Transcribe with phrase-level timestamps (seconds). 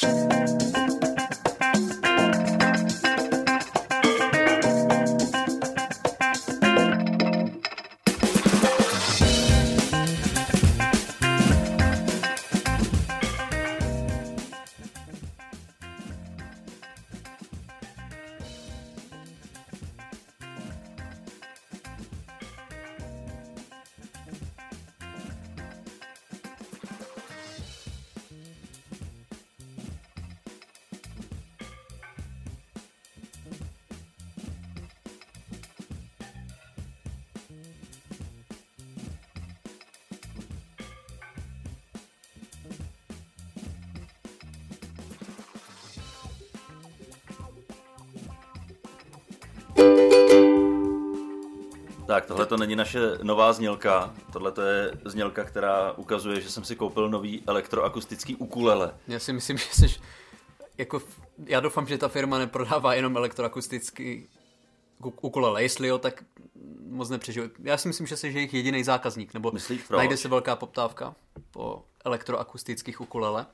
[0.00, 0.45] Tak,
[52.36, 54.14] tohle to není naše nová znělka.
[54.32, 58.94] Tohle to je znělka, která ukazuje, že jsem si koupil nový elektroakustický ukulele.
[59.08, 60.00] Já si myslím, že jsi
[60.78, 61.02] jako,
[61.44, 64.28] já doufám, že ta firma neprodává jenom elektroakustický
[65.20, 65.62] ukulele.
[65.62, 66.24] Jestli jo, tak
[66.90, 67.50] moc nepřežiju.
[67.62, 69.98] Já si myslím, že jsi jejich jediný zákazník, nebo Myslíš, proč?
[69.98, 71.14] najde se velká poptávka
[71.50, 73.46] po elektroakustických ukulele.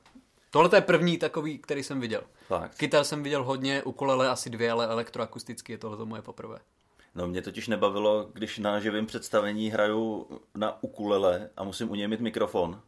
[0.51, 2.21] Tohle to je první takový, který jsem viděl.
[2.47, 2.77] Fakt.
[2.77, 6.59] Kytar jsem viděl hodně, ukulele asi dvě, ale elektroakusticky je tohle moje poprvé.
[7.15, 12.07] No mě totiž nebavilo, když na živém představení hraju na ukulele a musím u něj
[12.07, 12.81] mít mikrofon.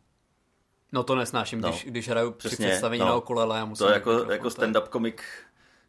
[0.92, 3.06] No to nesnáším, No, když, když hraju při přesně, představení no.
[3.06, 5.24] na ukulele a musím To jako, mikrofon, jako stand-up komik,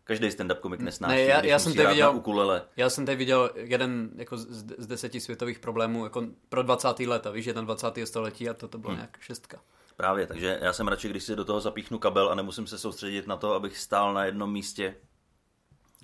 [0.05, 2.62] každý stand-up komik nesnáší, Ne, já- já jsem teď viděl- na ukulele.
[2.77, 4.47] Já jsem tady viděl jeden jako z,
[4.78, 7.06] z deseti světových problémů jako pro 20.
[7.06, 8.06] leta, víš, je tam 20.
[8.06, 8.97] století a to, to bylo Hm.
[8.97, 9.61] nějak šestka.
[9.97, 13.27] Právě, takže já jsem radši, když si do toho zapíchnu kabel a nemusím se soustředit
[13.27, 14.95] na to, abych stál na jednom místě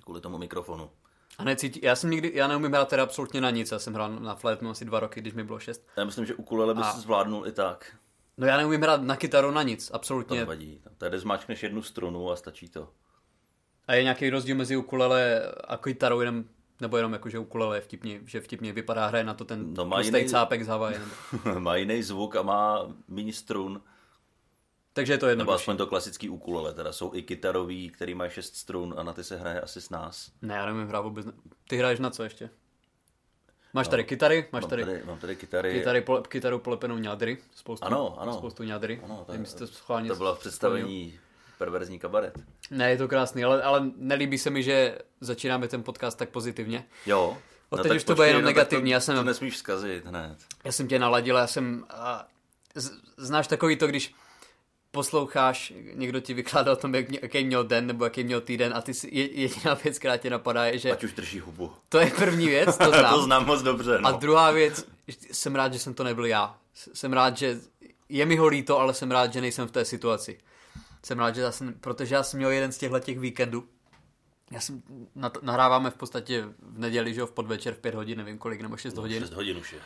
[0.03, 0.89] kvůli tomu mikrofonu.
[1.37, 4.09] A necítí, já jsem nikdy, já neumím hrát teda absolutně na nic, já jsem hrál
[4.19, 5.87] na flétnu asi dva roky, když mi bylo šest.
[5.97, 7.95] Já myslím, že ukulele bys A- zvládnul i tak.
[8.37, 10.39] No já neumím hrát na kytaru na nic, To absolutně.
[10.39, 10.81] nevadí.
[10.97, 12.89] Tady zmáčkneš jednu strunu a stačí to.
[13.87, 16.43] A je nějaký rozdíl mezi ukulele a kytarou jenom,
[16.81, 19.85] nebo jenom jako, že ukulele je vtipně, že vtipně vypadá, hraje na to ten No,
[19.85, 20.99] má tlustý jiný- cápek z Havaje.
[21.43, 21.59] Nebo...
[21.59, 23.81] má jiný zvuk a má méně strun.
[24.93, 25.41] Takže je to jedno.
[25.41, 26.73] Nebo aspoň to klasický ukulele.
[26.73, 29.89] Teda jsou i kytarový, který mají šest strun a na ty se hraje asi s
[29.89, 30.31] nás.
[30.41, 31.25] Ne, já nevím hrát vůbec.
[31.25, 31.31] Ne...
[31.69, 32.49] Ty hraješ na co ještě?
[33.73, 35.73] Máš tady kytary, máš Mám tady, tady, mám tady kytary.
[35.73, 38.33] kytary pole, kytaru polepenou ňadry, spoustu, Ano, ano.
[38.33, 39.01] spoustu ňadry.
[39.03, 41.19] Ano, jestli to schválně to bylo v představení
[41.57, 42.39] perverzní kabaret.
[42.71, 46.85] Ne, je to krásný, ale, ale nelíbí se mi, že začínáme ten podcast tak pozitivně.
[47.05, 47.37] Jo.
[47.69, 50.05] Od No teď už to bude jenom tak negativní, To, já jsem- To nesmíš zkazit
[50.05, 50.37] hned.
[50.63, 51.85] Já jsem tě naladil, já jsem...
[51.89, 52.27] A,
[52.75, 54.15] z, znáš takový to, když
[54.93, 58.81] posloucháš, někdo ti vykládá o tom, jak, jaký měl den nebo jaký měl týden a
[58.81, 61.71] ty je, jediná věc, která tě napadá, je, že Ať už drží hubu.
[61.89, 63.13] to je první věc, to znám.
[63.13, 64.07] to znám moc dobře, no.
[64.07, 64.85] A druhá věc,
[65.31, 66.57] jsem rád, že jsem to nebyl já.
[66.73, 67.59] Jsem rád, že
[68.09, 70.39] je mi ho líto, ale jsem rád, že nejsem v té situaci.
[71.05, 73.67] Jsem rád, že já jsem, protože já jsem měl jeden z těchto těch víkendů.
[74.51, 74.83] Já jsem,
[75.41, 78.77] nahráváme v podstatě v neděli, že jo, v podvečer v pět hodin, nevím kolik, nebo
[78.77, 79.21] 6 hodin.
[79.23, 79.79] 6 hodin už je.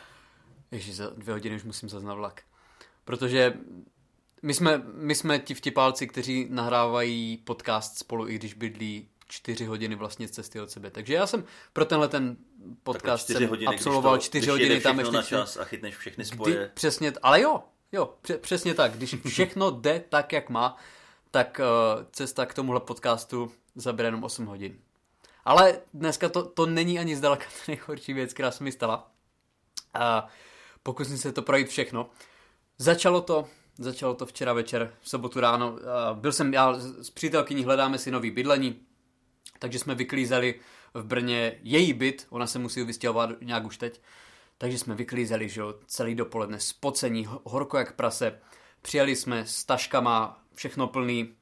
[0.70, 2.42] Ježíš, za dvě hodiny už musím zase na vlak.
[3.04, 3.54] Protože
[4.42, 9.94] my jsme, my jsme ti vtipálci, kteří nahrávají podcast spolu, i když bydlí čtyři hodiny
[9.94, 10.90] vlastně z cesty od sebe.
[10.90, 12.36] Takže já jsem pro tenhle ten
[12.82, 15.14] podcast čtyři jsem hodiny, absolvoval když to, čtyři když hodiny tam ještě.
[15.16, 16.70] na čas a chytneš všechny Kdy, spoje.
[16.74, 17.62] přesně, t- ale jo,
[17.92, 18.92] jo, pře- přesně tak.
[18.92, 20.76] Když všechno jde tak, jak má,
[21.30, 24.78] tak uh, cesta k tomuhle podcastu zabere jenom 8 hodin.
[25.44, 29.10] Ale dneska to, to není ani zdaleka ta nejhorší věc, která se mi stala.
[29.94, 30.26] A
[30.82, 32.10] pokusím se to projít všechno.
[32.78, 33.48] Začalo to,
[33.78, 35.78] začalo to včera večer, v sobotu ráno.
[36.10, 38.80] A byl jsem já s přítelkyní, hledáme si nový bydlení,
[39.58, 40.60] takže jsme vyklízeli
[40.94, 44.00] v Brně její byt, ona se musí vystěhovat nějak už teď,
[44.58, 48.40] takže jsme vyklízeli, že jo, celý dopoledne, spocení, ho- horko jak prase.
[48.82, 51.34] Přijeli jsme s taškama, všechno plný,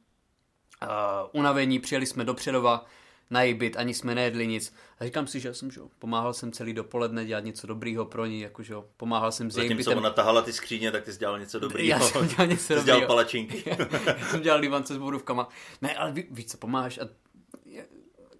[0.83, 0.89] uh,
[1.33, 2.87] unavení, přijeli jsme do Předova
[3.31, 4.75] na její byt, ani jsme nejedli nic.
[5.01, 8.41] A říkám si, že jsem, že pomáhal jsem celý dopoledne dělat něco dobrýho pro ní,
[8.41, 9.99] jako, že jo, pomáhal jsem s jejím bytem.
[9.99, 11.89] ona tahala ty skříně, tak ty jsi dělal něco dobrýho.
[11.89, 13.07] Já jsem dělal něco jsi dělal dobrýho.
[13.07, 13.65] palačinky.
[14.07, 15.49] Já jsem dělal livance s borůvkama.
[15.83, 17.09] Ne, ale ví, víš co, pomáháš a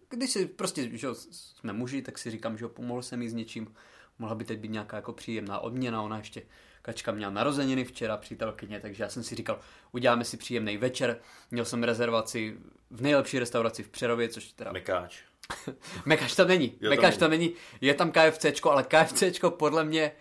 [0.09, 3.75] když si prostě, že jsme muži, tak si říkám, že pomohl jsem jí s něčím.
[4.19, 6.43] Mohla by teď být nějaká jako příjemná odměna, ona ještě
[6.87, 9.61] Kačka měla narozeniny včera, přítelkyně, takže já jsem si říkal,
[9.93, 11.19] uděláme si příjemný večer.
[11.51, 12.57] Měl jsem rezervaci
[12.91, 15.19] v nejlepší restauraci v Přerově, což teda Mekáč.
[16.05, 16.67] Mekač tam není.
[16.67, 17.19] Jo, tam Mekač není.
[17.19, 17.53] tam není.
[17.81, 20.13] Je tam KFCčko, ale KFCčko podle mě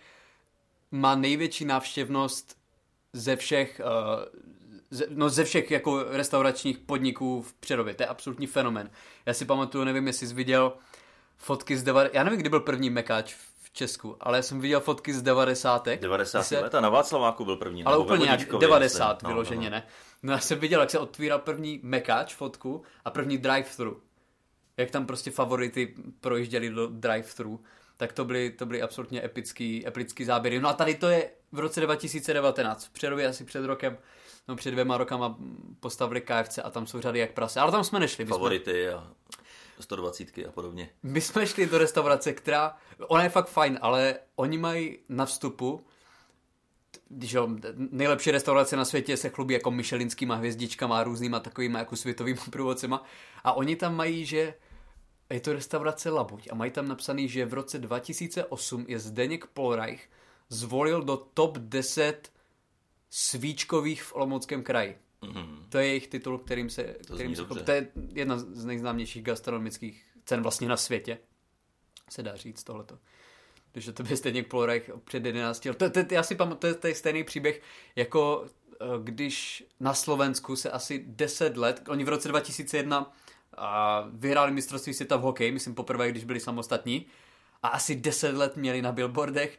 [0.90, 2.56] má největší návštěvnost
[3.12, 4.40] ze všech, uh,
[4.90, 7.94] ze, no ze všech jako restauračních podniků v Přerově.
[7.94, 8.90] To je absolutní fenomén.
[9.26, 10.72] Já si pamatuju, nevím, jestli jsi viděl
[11.36, 12.14] fotky z 90.
[12.14, 15.88] Já nevím, kdy byl první Mekač v Česku, ale já jsem viděl fotky z 90.
[16.00, 16.38] 90.
[16.38, 17.84] kdy se- let a na Václaváku byl první.
[17.84, 19.24] ale úplně Vodičkově, 90 myslím.
[19.24, 19.80] No, vyloženě, no, no.
[19.80, 19.86] ne?
[20.22, 23.96] No já jsem viděl, jak se otvíral první mekáč fotku a první drive-thru.
[24.76, 27.60] Jak tam prostě favority projížděli do drive-thru.
[27.96, 30.60] Tak to byly, to byly absolutně epický, epický záběry.
[30.60, 32.84] No a tady to je v roce 2019.
[32.84, 33.98] V Přerově asi před rokem,
[34.48, 35.36] no před dvěma rokama
[35.80, 37.60] postavili KFC a tam jsou řady jak prase.
[37.60, 38.24] Ale tam jsme nešli.
[38.26, 38.94] Favority jsme...
[38.94, 39.10] a
[39.82, 40.90] 120 a podobně.
[41.02, 42.76] My jsme šli do restaurace, která,
[43.08, 45.84] ona je fakt fajn, ale oni mají na vstupu
[47.08, 51.96] když jo, nejlepší restaurace na světě se chlubí jako Michelinskýma hvězdičkama a různýma takovýma jako
[51.96, 53.02] světovými průvodcema
[53.44, 54.54] a oni tam mají, že
[55.30, 60.10] je to restaurace Labuť a mají tam napsaný, že v roce 2008 je Zdeněk Polreich
[60.48, 62.32] zvolil do top 10
[63.10, 64.98] svíčkových v Olomouckém kraji.
[65.22, 65.66] Mm-hmm.
[65.68, 66.96] To je jejich titul, kterým se...
[67.06, 71.18] To, kterým se to je jedna z nejznámějších gastronomických cen vlastně na světě.
[72.10, 72.98] Se dá říct tohleto.
[73.72, 75.78] Takže to by stejně Polreich před 11 let.
[75.78, 77.62] To, to, já si pamatuju, to je stejný příběh,
[77.96, 78.46] jako
[78.80, 83.12] eh, když na Slovensku se asi 10 let, oni v roce 2001
[83.56, 87.06] a vyhráli mistrovství světa v hokeji, myslím poprvé, když byli samostatní,
[87.62, 89.58] a asi 10 let měli na billboardech.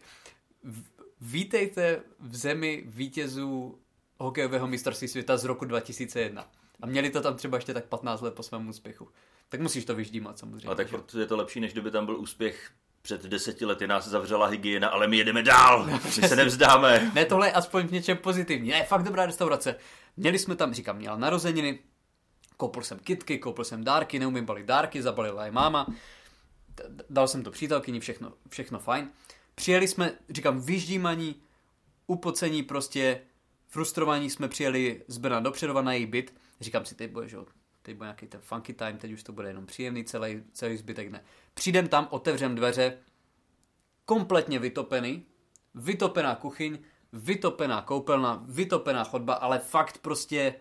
[1.21, 3.79] Vítejte v zemi vítězů
[4.19, 6.47] hokejového mistrovství světa z roku 2001.
[6.81, 9.09] A měli to tam třeba ještě tak 15 let po svém úspěchu.
[9.49, 10.67] Tak musíš to vyždímat samozřejmě.
[10.69, 10.87] A tak
[11.19, 12.71] je to lepší, než kdyby tam byl úspěch
[13.01, 17.11] před deseti lety nás zavřela hygiena, ale my jedeme dál, no, my se nevzdáme.
[17.13, 18.69] ne, tohle je aspoň v něčem pozitivní.
[18.69, 19.75] Ne, fakt dobrá restaurace.
[20.17, 21.79] Měli jsme tam, říkám, měla narozeniny,
[22.57, 25.87] koupil jsem kitky, koupil jsem dárky, neumím balit dárky, zabalila je máma,
[27.09, 29.09] dal jsem to přítelkyni, všechno, všechno fajn.
[29.55, 31.35] Přijeli jsme, říkám, vyždímaní,
[32.07, 33.21] upocení prostě,
[33.77, 36.33] frustrovaní jsme přijeli z Brna do Přerova na její byt.
[36.61, 37.37] Říkám si, teď bude, že
[37.81, 41.11] teď bude nějaký ten funky time, teď už to bude jenom příjemný, celý, celý zbytek
[41.11, 41.23] ne.
[41.53, 42.97] Přijdem tam, otevřem dveře,
[44.05, 45.25] kompletně vytopený,
[45.75, 46.79] vytopená kuchyň,
[47.13, 50.55] vytopená koupelna, vytopená chodba, ale fakt prostě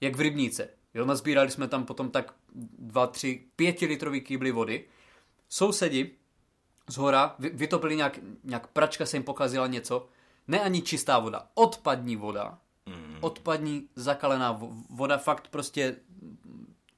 [0.00, 0.68] jak v rybníce.
[0.94, 2.34] Jo, nazbírali jsme tam potom tak
[2.78, 4.84] dva, tři, pětilitrový kýbly vody.
[5.48, 6.10] Sousedi
[6.88, 10.08] z hora vytopili nějak, nějak pračka se jim pokazila něco.
[10.48, 12.58] Ne ani čistá voda, odpadní voda.
[12.86, 13.18] Mm.
[13.20, 14.60] Odpadní zakalená
[14.90, 15.96] voda, fakt prostě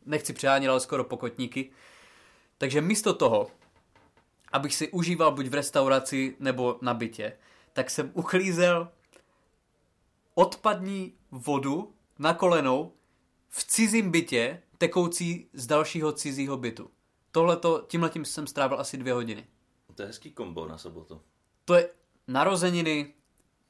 [0.06, 1.70] nechci přehánět, ale skoro pokotníky.
[2.58, 3.50] Takže místo toho,
[4.52, 7.32] abych si užíval buď v restauraci nebo na bytě,
[7.72, 8.88] tak jsem uchlízel
[10.34, 12.92] odpadní vodu na kolenou
[13.48, 16.90] v cizím bytě, tekoucí z dalšího cizího bytu.
[17.32, 19.46] Tohleto, tímhletím jsem strávil asi dvě hodiny.
[19.94, 21.20] To je hezký kombo na sobotu.
[21.64, 21.88] To je
[22.28, 23.14] narozeniny,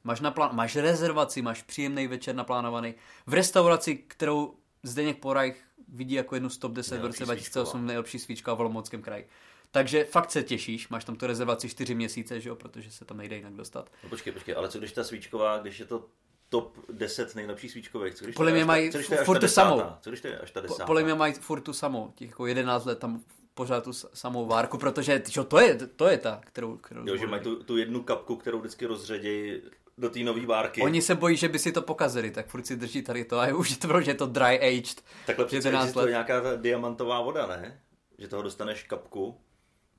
[0.04, 2.94] máš, naplán, máš rezervaci, máš příjemný večer naplánovaný.
[3.26, 8.18] V restauraci, kterou Zdeněk Porajch vidí jako jednu z top 10 v roce 2008 nejlepší
[8.18, 9.28] svíčka v Olomouckém kraji.
[9.70, 13.16] Takže fakt se těšíš, máš tam tu rezervaci 4 měsíce, že jo, protože se tam
[13.16, 13.90] nejde jinak dostat.
[14.02, 16.06] No počkej, počkej, ale co když ta svíčková, když je to
[16.48, 18.14] top 10 nejlepších svíčkových.
[18.14, 18.90] Co když Podle mě mají
[19.24, 19.82] furt tu samou.
[20.00, 20.86] Co když to je až ta desátá?
[20.86, 22.12] Podle mě mají furt tu samou.
[22.14, 23.20] Těch jako 11 let tam
[23.54, 26.76] pořád tu samou várku, protože čo, to, je, to je ta, kterou...
[26.76, 29.62] kterou jo, že mají tu, tu, jednu kapku, kterou vždycky rozředějí
[30.00, 30.82] do té nové várky.
[30.82, 33.54] Oni se bojí, že by si to pokazili, tak furt si drží tady to a
[33.54, 35.04] už je to, že je to dry aged.
[35.26, 35.92] Takhle přece let.
[35.92, 37.80] to je nějaká ta diamantová voda, ne?
[38.18, 39.40] Že toho dostaneš kapku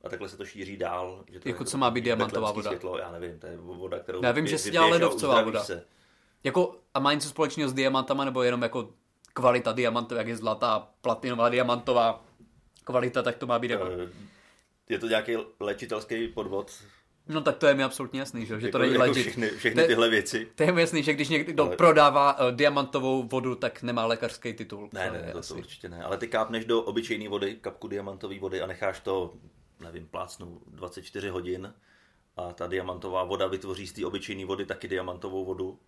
[0.04, 1.24] a takhle se to šíří dál.
[1.32, 2.70] Že to jako co má být diamantová voda?
[2.70, 4.24] Světlo, já nevím, to je voda, kterou...
[4.24, 5.64] Já vím, že se dělá ledovcová voda.
[5.64, 5.86] Se.
[6.44, 8.90] Jako, a má něco společného s diamantama, nebo jenom jako
[9.34, 12.26] kvalita diamantová, jak je zlatá, platinová, diamantová
[12.84, 13.86] kvalita, tak to má být jako...
[13.86, 14.10] Eh,
[14.90, 16.72] je to nějaký léčitelský podvod?
[17.28, 19.84] No tak to je mi absolutně jasný, že, že jako, to není jako všechny, všechny
[19.84, 20.48] tyhle věci.
[20.56, 21.76] To je mi jasný, že když někdo ale...
[21.76, 24.90] prodává uh, diamantovou vodu, tak nemá lékařský titul.
[24.94, 26.04] Ne, ne, to, to určitě ne.
[26.04, 29.34] Ale ty kápneš do obyčejné vody, kapku diamantové vody a necháš to,
[29.80, 31.74] nevím, plácnu 24 hodin
[32.38, 35.80] a ta diamantová voda vytvoří z té obyčejné vody taky diamantovou vodu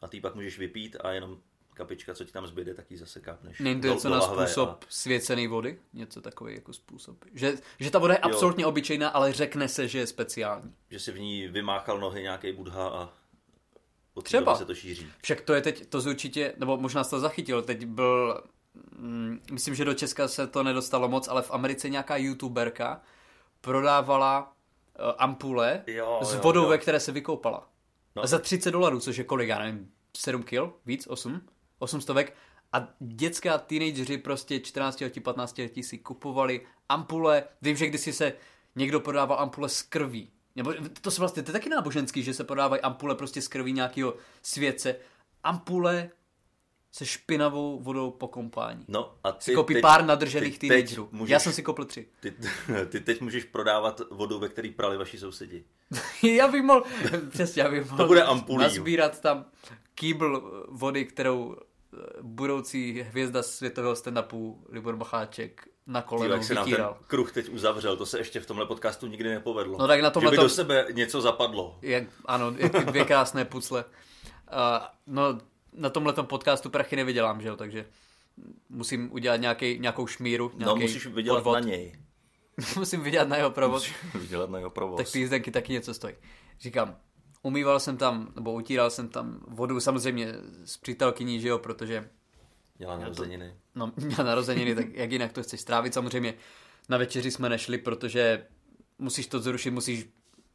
[0.00, 1.38] a ty pak můžeš vypít a jenom
[1.76, 3.60] kapička, co ti tam zbyde, tak ji zase kápneš.
[3.60, 4.86] Není to něco na způsob a...
[4.88, 5.78] svěcený vody?
[5.92, 7.16] Něco takový jako způsob.
[7.34, 8.30] Že, že ta voda je jo.
[8.30, 10.74] absolutně obyčejná, ale řekne se, že je speciální.
[10.90, 13.12] Že si v ní vymáchal nohy nějaký budha a
[14.22, 14.56] Třeba.
[14.56, 15.06] se to šíří.
[15.22, 18.42] Však to je teď, to z určitě, nebo možná jsi to zachytil, teď byl,
[18.98, 23.00] mm, myslím, že do Česka se to nedostalo moc, ale v Americe nějaká youtuberka
[23.60, 26.68] prodávala uh, ampule jo, s vodou, jo.
[26.68, 27.68] ve které se vykoupala.
[28.16, 28.26] No.
[28.26, 31.40] Za 30 dolarů, což je kolik, já nevím, 7 kil, víc, 8?
[31.78, 32.32] 800
[32.72, 37.44] a dětská teenageři prostě 14 letí, 15 letí si kupovali ampule.
[37.62, 38.32] Vím, že kdysi se
[38.76, 40.30] někdo prodával ampule z krví.
[40.56, 43.72] Nebo to se vlastně, to je taky náboženský, že se prodávají ampule prostě z krví
[43.72, 44.96] nějakého světce.
[45.44, 46.10] Ampule
[46.92, 48.84] se špinavou vodou po kompání.
[48.88, 51.08] No a ty si koupí teď, pár nadržených teenagerů.
[51.12, 52.08] Můžeš, Já jsem si koupil tři.
[52.20, 52.34] Ty,
[52.88, 55.64] ty teď můžeš prodávat vodu, ve který prali vaši sousedi.
[56.22, 56.84] já bych mohl,
[57.30, 58.62] přesně, já bych mohl to bude ampulí.
[58.62, 59.44] nazbírat tam
[59.96, 61.56] kýbl vody, kterou
[62.22, 67.48] budoucí hvězda světového stand-upu Libor Macháček na Ty, kolenou jak se nám ten kruh teď
[67.48, 69.78] uzavřel, to se ještě v tomhle podcastu nikdy nepovedlo.
[69.78, 71.78] No tak na že tomhle by to- do sebe něco zapadlo.
[71.82, 73.84] Jak, ano, jak ty dvě krásné pucle.
[73.84, 75.38] Uh, no,
[75.72, 77.86] na tomhle podcastu prachy nevydělám, že jo, takže
[78.68, 81.54] musím udělat nějaký, nějakou šmíru, nějaký No, musíš vydělat podvod.
[81.54, 81.98] na něj.
[82.76, 83.82] musím vydělat na jeho provoz.
[83.82, 84.96] Musíš vydělat na jeho provoz.
[84.96, 86.14] tak ty jízdenky taky něco stojí.
[86.60, 86.96] Říkám,
[87.46, 90.34] umýval jsem tam, nebo utíral jsem tam vodu, samozřejmě
[90.64, 92.08] s přítelkyní, že jo, protože
[92.78, 93.54] Měla narozeniny.
[93.74, 95.94] no, měl narozeniny, tak jak jinak to chceš strávit.
[95.94, 96.34] Samozřejmě
[96.88, 98.46] na večeři jsme nešli, protože
[98.98, 100.06] musíš to zrušit, musíš,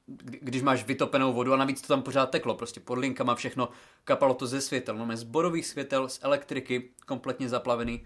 [0.05, 3.69] kdy- když máš vytopenou vodu a navíc to tam pořád teklo, prostě pod linkama všechno,
[4.03, 8.05] kapalo to ze světel, no z borových světel, z elektriky, kompletně zaplavený,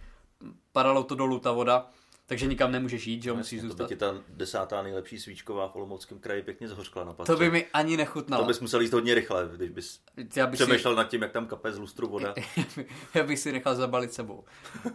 [0.72, 1.90] padalo to dolů ta voda,
[2.26, 3.88] takže nikam nemůžeš jít, že jo, musíš to by zůstat.
[3.88, 7.34] ti ta desátá nejlepší svíčková v Olomouckém kraji pěkně zhořkla na patře.
[7.34, 8.44] To by mi ani nechutnalo.
[8.44, 10.00] to bys musel jít hodně rychle, když bys
[10.36, 12.34] Já bych si- přemýšlel nad tím, jak tam kape z lustru voda.
[13.14, 14.44] já bych si nechal zabalit sebou.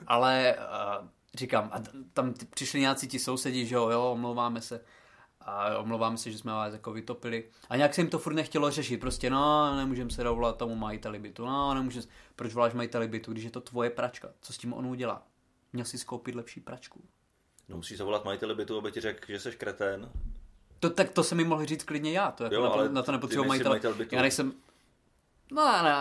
[0.06, 0.56] Ale
[1.00, 1.82] uh, říkám, a
[2.12, 4.84] tam přišli nějací ti sousedí, že jo, jo, omlouváme se.
[5.40, 7.48] A omlouváme se, že jsme vás jako vytopili.
[7.68, 9.00] A nějak se jim to furt nechtělo řešit.
[9.00, 11.46] Prostě, no, nemůžeme se dovolat tomu majiteli bytu.
[11.46, 12.06] No, nemůžeme.
[12.36, 14.28] Proč voláš majiteli bytu, když je to tvoje pračka?
[14.40, 15.26] Co s tím on udělá?
[15.72, 17.04] Měl si skoupit lepší pračku.
[17.70, 20.10] No musíš zavolat majiteli bytu, aby ti řekl, že jsi kretén.
[20.80, 22.30] To, tak to se mi mohl říct klidně já.
[22.30, 23.70] To jako Jo, na, to, ale na to nepotřebuji majitel.
[23.70, 24.14] majitel bytu.
[24.14, 24.52] Já nejsem...
[25.52, 25.92] No, ne,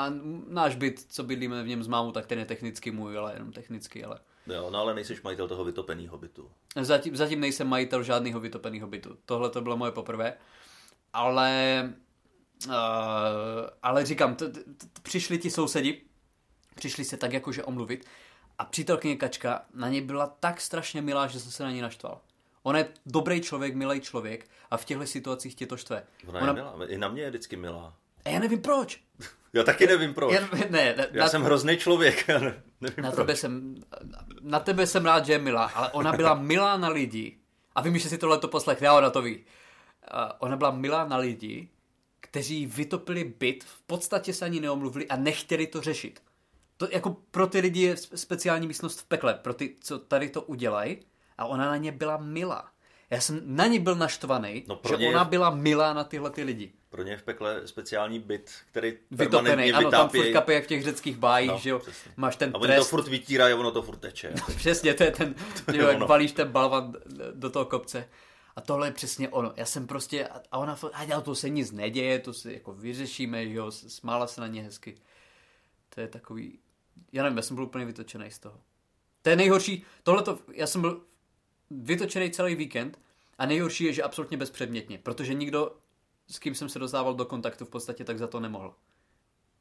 [0.47, 3.51] náš byt, co bydlíme v něm s mámou, tak ten je technicky můj, ale jenom
[3.51, 4.19] technicky, ale...
[4.47, 6.51] Jo, no ale nejsi majitel toho vytopeného bytu.
[6.81, 9.17] Zatím, zatím nejsem majitel žádného vytopeného bytu.
[9.25, 10.33] Tohle to bylo moje poprvé.
[11.13, 11.93] Ale,
[12.67, 12.73] uh,
[13.83, 16.01] ale říkám, t, t, t, přišli ti sousedi,
[16.75, 18.05] přišli se tak jakože omluvit
[18.59, 22.21] a přítelkyně Kačka na něj byla tak strašně milá, že jsem se na ní naštval.
[22.63, 26.03] On je dobrý člověk, milý člověk a v těchto situacích tě to štve.
[26.27, 26.75] Ona, je milá.
[26.87, 27.93] I na mě je vždycky milá.
[28.25, 28.99] A já nevím proč.
[29.53, 30.33] Já taky nevím proč.
[30.33, 32.25] Já, ne, ne, Já na, jsem hrozný člověk.
[32.27, 33.15] já ne- nevím na, proč.
[33.25, 33.75] tebe jsem,
[34.41, 37.37] na tebe jsem rád, že je milá, ale ona byla milá na lidi.
[37.75, 39.45] A vím, že si tohle to poslechne, a ona to ví.
[40.39, 41.69] Ona byla milá na lidi,
[42.19, 46.21] kteří vytopili byt, v podstatě se ani neomluvili a nechtěli to řešit.
[46.79, 50.29] To jako pro ty lidi je spe- speciální místnost v pekle, pro ty, co tady
[50.29, 50.97] to udělají.
[51.37, 52.71] A ona na ně byla milá.
[53.09, 56.43] Já jsem na ní byl naštvaný, No že je- ona byla milá na tyhle ty
[56.43, 56.71] lidi.
[56.89, 60.83] Pro ně je v pekle speciální byt, který Vytopený, ano, tam furt jak v těch
[60.83, 61.79] řeckých bájích, No, že jo.
[61.79, 62.11] přesně.
[62.17, 64.33] Máš ten A oni to trest, furt vytírají a ono to furt teče.
[64.55, 65.35] Přesně, to je ten,
[65.73, 66.93] je jo, jak balíš ten balvan
[67.33, 68.09] do toho kopce.
[68.55, 69.53] A tohle je přesně ono.
[69.55, 73.47] Já jsem prostě, a ona, a já, to se nic neděje, to si jako vyřešíme,
[73.47, 74.95] že jo, smála se na ně hezky.
[75.95, 76.59] To je takový,
[77.11, 78.61] já nevím, já jsem byl úplně vytočený z toho.
[79.21, 81.01] To je nejhorší, tohle to, já jsem byl
[81.71, 82.99] vytočený celý víkend
[83.37, 85.77] a nejhorší je, že absolutně bezpředmětně, protože nikdo,
[86.27, 88.75] s kým jsem se dostával do kontaktu, v podstatě tak za to nemohl.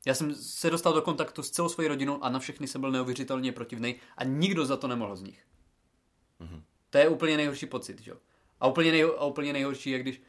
[0.07, 2.90] Já jsem se dostal do kontaktu s celou svojí rodinou a na všechny jsem byl
[2.90, 5.47] neuvěřitelně protivný a nikdo za to nemohl z nich.
[6.38, 6.62] Mhm.
[6.90, 8.16] To je úplně nejhorší pocit, že jo?
[8.61, 10.23] A úplně, nej, a úplně nejhorší je, když,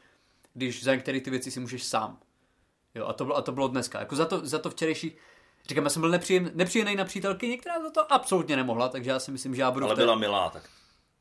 [0.54, 2.20] když za některé ty věci si můžeš sám.
[2.94, 4.00] Jo, a to bylo, a to bylo dneska.
[4.00, 5.16] Jako za to, za to včerejší,
[5.68, 9.18] říkám, já jsem byl nepříjem, nepříjemný na přítelkyni, která za to absolutně nemohla, takže já
[9.18, 10.02] si myslím, že já budu Ale té...
[10.02, 10.62] byla milá, tak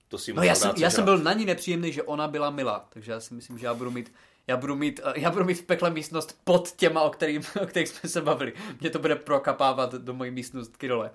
[0.07, 2.85] to si No já jsem, já jsem byl na ní nepříjemný, že ona byla milá,
[2.89, 4.13] takže já si myslím, že já budu mít,
[4.47, 7.65] já budu mít, eh, já budu mít v pekle místnost pod těma, o, kterým, o
[7.65, 8.53] kterých jsme se bavili.
[8.81, 11.11] Mě to bude prokapávat do mojí místnostky dole.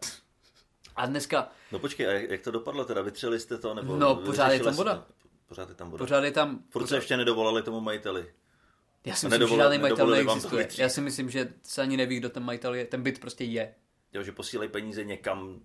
[0.96, 3.02] A dneska No počkej, a jak, jak to dopadlo teda?
[3.02, 3.74] Vytřeli jste to?
[3.74, 5.04] Nebo No, pořád je tam voda.
[5.48, 5.98] Pořád je tam voda.
[6.04, 6.58] pořád je tam...
[6.70, 8.26] Furt se pořád, ještě nedovolali tomu majiteli.
[9.04, 10.68] Já si myslím, že žádný majitel neexistuje.
[10.78, 12.84] Já si myslím, že se ani neví, kdo ten majitel je.
[12.84, 13.74] Ten byt prostě je.
[14.12, 15.60] Jo, že posílají peníze někam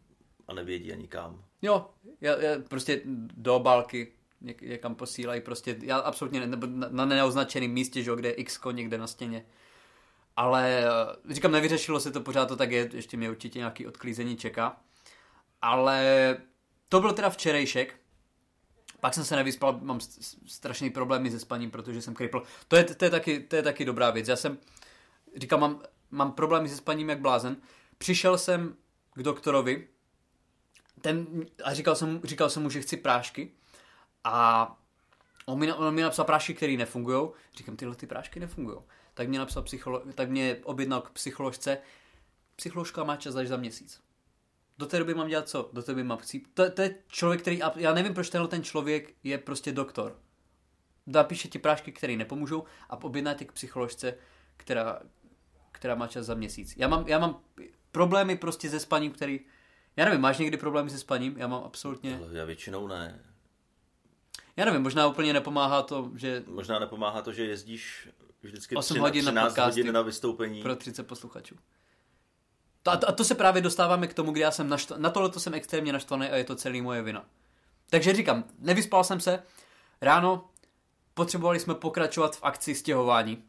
[0.48, 1.46] a nevědí ani kam.
[1.62, 1.90] Jo,
[2.22, 3.02] já, já prostě
[3.38, 8.10] do obálky něk, někam posílají prostě, já absolutně ne, nebo na, na neoznačeném místě, že
[8.10, 9.46] jo, kde je x někde na stěně.
[10.36, 14.38] Ale eh, říkám, nevyřešilo se to, pořád to tak je, ještě mě určitě nějaký odklízení
[14.38, 14.82] čeká.
[15.62, 16.38] Ale
[16.90, 17.99] to byl teda včerejšek.
[19.00, 22.44] Pak jsem se nevyspal, mám st- st- strašný problémy se spaním, protože jsem kripl.
[22.68, 24.28] To je, to, je taky, to je taky dobrá věc.
[24.28, 24.58] Já jsem,
[25.36, 27.58] říkám, mám, mám problémy se spaním jak blázen.
[27.98, 28.76] Přišel jsem
[29.14, 29.88] k doktorovi,
[31.02, 33.52] ten, a říkal jsem, říkal jsem mu, že chci prášky
[34.24, 34.76] a
[35.46, 37.30] on mi, on mi napsal prášky, které nefungují.
[37.56, 38.78] Říkám, tyhle ty prášky nefungují.
[39.14, 41.78] Tak mě napsal psycholo, tak mě objednal k psycholožce.
[42.56, 44.02] Psycholožka má čas až za měsíc.
[44.80, 45.70] Do té doby mám dělat co?
[45.74, 46.48] Do té doby mám chcít.
[46.54, 50.20] To, to je člověk, který, já nevím, proč tenhle ten člověk je prostě doktor.
[51.08, 54.18] Napíše ti prášky, které nepomůžou a objedná tě k psycholožce,
[54.58, 55.02] která,
[55.72, 56.74] která má čas za měsíc.
[56.78, 57.42] Já mám, já mám
[57.92, 59.40] problémy prostě se spaním, který,
[59.96, 61.38] já nevím, máš někdy problémy se spaním?
[61.38, 63.26] Já mám absolutně, Ale já většinou ne.
[64.58, 68.10] já nevím, možná úplně nepomáhá to, že Možná nepomáhá to, že jezdíš
[68.42, 69.82] vždycky Osm 13, hodin na 13 podcasty.
[69.82, 70.62] hodin na vystoupení.
[70.62, 71.56] pro 30 posluchačů.
[72.84, 75.04] To, a, to, a to se právě dostáváme k tomu, kdy já jsem naštvaný.
[75.04, 77.26] Na tohle to jsem extrémně naštvaný a je to celý moje vina.
[77.90, 79.44] Takže říkám, nevyspal jsem se.
[80.02, 80.50] Ráno
[81.14, 83.44] potřebovali jsme pokračovat v akci stěhování.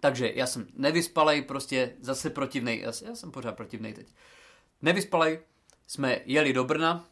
[0.00, 2.80] Takže já jsem nevyspalej, prostě zase protivnej.
[2.80, 4.06] Já, já jsem pořád protivnej teď.
[4.82, 5.40] Nevyspalej,
[5.86, 7.04] jsme jeli do Brna,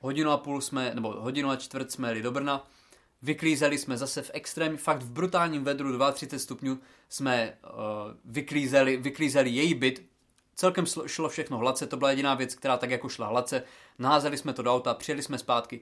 [0.00, 2.70] hodinu a půl jsme, nebo hodinu a čtvrt jsme jeli do Brna,
[3.22, 7.70] vyklízeli jsme zase v extrémně, fakt v brutálním vedru 32 stupňů jsme uh,
[8.24, 10.09] vyklízeli, vyklízeli její byt,
[10.60, 13.62] celkem šlo všechno hladce, to byla jediná věc, která tak jako šla hladce,
[13.98, 15.80] naházeli jsme to do auta, přijeli jsme zpátky,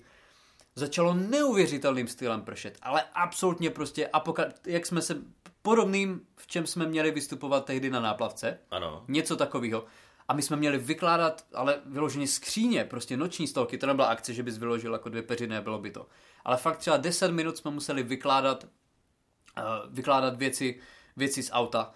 [0.75, 5.17] začalo neuvěřitelným stylem pršet, ale absolutně prostě, apoka- jak jsme se
[5.63, 9.05] podobným, v čem jsme měli vystupovat tehdy na náplavce, Ano.
[9.09, 9.85] něco takového.
[10.29, 14.43] A my jsme měli vykládat, ale vyloženě skříně, prostě noční stolky, to nebyla akce, že
[14.43, 16.07] bys vyložil jako dvě peřiny, bylo by to.
[16.45, 20.81] Ale fakt třeba 10 minut jsme museli vykládat, uh, vykládat věci,
[21.17, 21.93] věci z auta.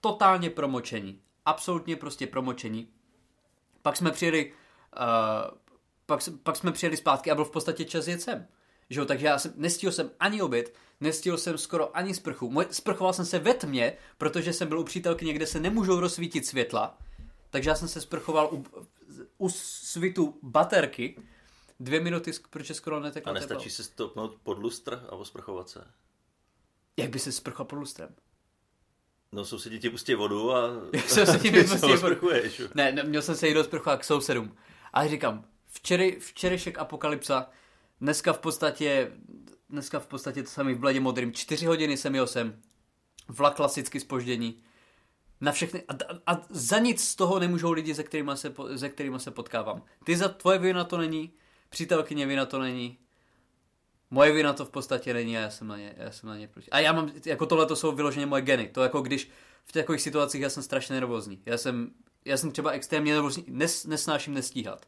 [0.00, 1.20] Totálně promočení.
[1.44, 2.88] Absolutně prostě promočení.
[3.82, 5.58] Pak jsme přijeli, uh,
[6.06, 8.46] pak, pak jsme přijeli zpátky a byl v podstatě čas jet sem.
[8.90, 12.50] Že jo, takže já jsem, nestihl jsem ani oběd, nestihl jsem skoro ani sprchu.
[12.50, 16.46] Moj, sprchoval jsem se ve tmě, protože jsem byl u přítelky někde se nemůžou rozsvítit
[16.46, 16.98] světla.
[17.50, 18.64] Takže já jsem se sprchoval u,
[19.38, 21.22] u svitu baterky.
[21.80, 25.86] Dvě minuty, protože skoro neteklo A nestačí se stopnout pod lustr a osprchovat se?
[26.96, 28.14] Jak by se sprchoval pod lustrem?
[29.34, 30.70] No sousedí ti pustí vodu a...
[31.06, 32.30] se ti vypustil vodu.
[32.74, 34.56] Ne, ne, měl jsem se jít do sprchovat k sousedům.
[34.92, 37.50] A říkám, včery, včerejšek apokalypsa,
[38.00, 39.12] dneska v podstatě,
[39.70, 42.62] dneska v podstatě to samý v bledě modrým, čtyři hodiny jsem jel sem,
[43.28, 44.62] vlak klasicky spoždění,
[45.40, 45.92] na všechny, a,
[46.32, 49.82] a, za nic z toho nemůžou lidi, se kterými se, se kterými se potkávám.
[50.04, 51.32] Ty za tvoje vina to není,
[51.68, 52.98] přítelkyně vina to není,
[54.14, 56.48] moje vina to v podstatě není a já jsem na ně, já jsem na ně
[56.48, 56.70] proti.
[56.70, 58.68] A já mám, jako tohle to jsou vyloženě moje geny.
[58.68, 59.30] To jako když
[59.64, 61.42] v takových situacích já jsem strašně nervózní.
[61.46, 61.90] Já jsem,
[62.24, 64.86] já jsem třeba extrémně nervózní, nes, nesnáším nestíhat.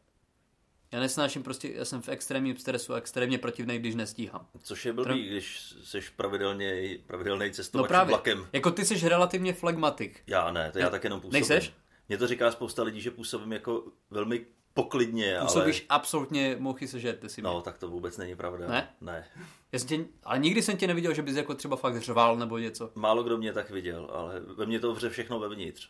[0.93, 4.47] Já nesnáším prostě, já jsem v extrémním stresu a extrémně protivný, když nestíhám.
[4.63, 8.11] Což je blbý, Tr- když jsi pravidelně, pravidelný cestovač no právě.
[8.11, 8.47] vlakem.
[8.53, 10.23] Jako ty jsi relativně flegmatik.
[10.27, 11.33] Já ne, to já tak jenom působím.
[11.33, 11.73] Nejseš?
[12.09, 14.47] Mně to říká spousta lidí, že působím jako velmi
[14.77, 15.99] poklidně, Působíš ale...
[15.99, 17.51] absolutně mouchy sežerte si mě.
[17.51, 18.69] No, tak to vůbec není pravda.
[18.69, 18.89] Ne?
[19.01, 19.25] Ne.
[19.73, 22.59] Já jsem tě, ale nikdy jsem tě neviděl, že bys jako třeba fakt řval nebo
[22.59, 22.91] něco.
[22.95, 25.89] Málo kdo mě tak viděl, ale ve mně to vře všechno vevnitř.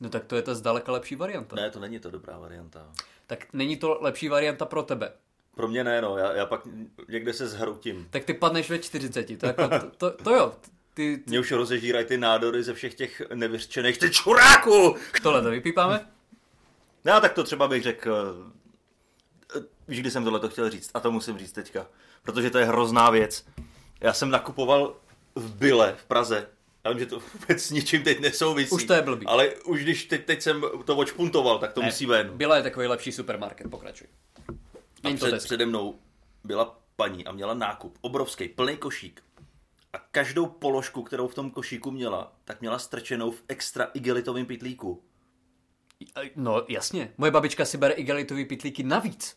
[0.00, 1.56] No tak to je ta zdaleka lepší varianta.
[1.56, 2.92] Ne, to není to dobrá varianta.
[3.26, 5.12] Tak není to lepší varianta pro tebe.
[5.54, 6.60] Pro mě ne, no, já, já pak
[7.08, 8.08] někde se zhroutím.
[8.10, 10.54] Tak ty padneš ve 40, to, jako, to, to, to jo.
[10.94, 11.30] Ty, ty...
[11.30, 14.96] Mě už rozežírají ty nádory ze všech těch nevyřčených, ty čuráku!
[15.22, 16.15] Tohle to vypípáme?
[17.06, 18.36] No, tak to třeba bych řekl,
[19.88, 21.86] víš, kdy jsem tohle to chtěl říct, a to musím říct teďka,
[22.22, 23.46] protože to je hrozná věc.
[24.00, 24.96] Já jsem nakupoval
[25.34, 26.48] v Byle v Praze,
[26.84, 28.74] já vím, že to vůbec s ničím teď nesouvisí.
[28.74, 29.26] Už to je blbý.
[29.26, 32.30] Ale už když teď, teď jsem to očpuntoval, tak to ne, musí ven.
[32.36, 34.06] Byla je takový lepší supermarket, pokračuj.
[35.04, 35.98] A před, přede mnou
[36.44, 39.22] byla paní a měla nákup, obrovský, plný košík.
[39.92, 45.02] A každou položku, kterou v tom košíku měla, tak měla strčenou v extra igelitovém pitlíku.
[46.36, 49.36] No jasně, moje babička si bere igelitový pitlíky navíc.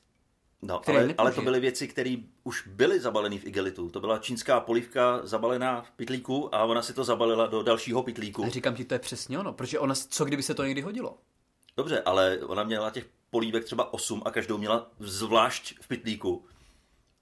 [0.62, 3.90] No, ale, ale to byly věci, které už byly zabalené v igelitu.
[3.90, 8.46] To byla čínská polívka zabalená v pitlíku a ona si to zabalila do dalšího pitlíku.
[8.46, 11.18] A říkám ti, to je přesně ono, protože ona, co kdyby se to někdy hodilo?
[11.78, 16.46] Dobře, ale ona měla těch polívek třeba 8 a každou měla zvlášť v pitlíku.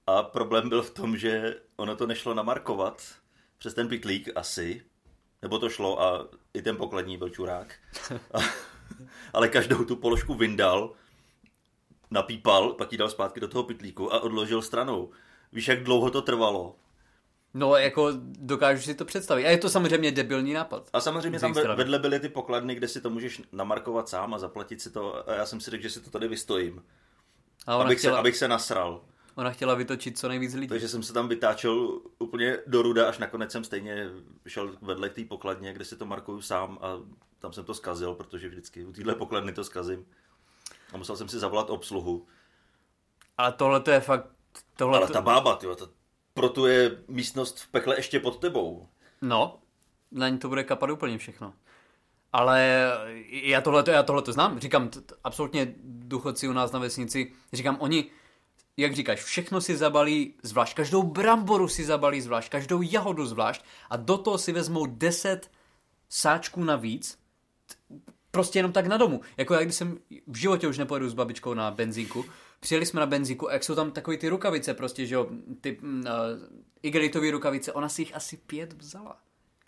[0.07, 3.03] A problém byl v tom, že ono to nešlo namarkovat
[3.57, 4.81] přes ten pitlík asi,
[5.41, 7.75] nebo to šlo a i ten pokladní byl čurák.
[9.33, 10.91] Ale každou tu položku vyndal,
[12.11, 15.09] napípal, pak ji dal zpátky do toho pitlíku a odložil stranou.
[15.53, 16.75] Víš, jak dlouho to trvalo?
[17.53, 19.45] No, jako dokážu si to představit.
[19.45, 20.89] A je to samozřejmě debilní nápad.
[20.93, 24.81] A samozřejmě tam vedle byly ty pokladny, kde si to můžeš namarkovat sám a zaplatit
[24.81, 25.29] si to.
[25.29, 26.83] A já jsem si řekl, že si to tady vystojím.
[27.67, 28.15] A abych, chtěla...
[28.15, 29.01] se, abych se nasral.
[29.37, 30.67] Ona chtěla vytočit co nejvíc lidí.
[30.67, 34.09] Takže jsem se tam vytáčel úplně do ruda, až nakonec jsem stejně
[34.47, 36.99] šel vedle k té pokladně, kde si to markuju sám a
[37.39, 40.05] tam jsem to skazil, protože vždycky u téhle pokladny to skazím.
[40.93, 42.27] A musel jsem si zavolat obsluhu.
[43.37, 44.29] Ale tohle to je fakt...
[44.75, 45.89] Tohle Ale ta bába, tyjo, to,
[46.33, 48.87] proto je místnost v pekle ještě pod tebou.
[49.21, 49.59] No,
[50.11, 51.53] na ní to bude kapat úplně všechno.
[52.33, 52.87] Ale
[53.31, 54.59] já tohle já to znám.
[54.59, 58.11] Říkám, t- t- absolutně důchodci u nás na vesnici, říkám, oni,
[58.77, 63.97] jak říkáš, všechno si zabalí zvlášť, každou bramboru si zabalí zvlášť, každou jahodu zvlášť a
[63.97, 65.51] do toho si vezmou 10
[66.09, 67.19] sáčků navíc,
[68.31, 69.21] prostě jenom tak na domu.
[69.37, 72.25] Jako já, když jsem v životě už nepojedu s babičkou na benzínku,
[72.59, 75.27] přijeli jsme na benzínku a jak jsou tam takové ty rukavice prostě, že jo,
[75.61, 75.87] ty uh,
[76.83, 79.17] igelitový rukavice, ona si jich asi pět vzala.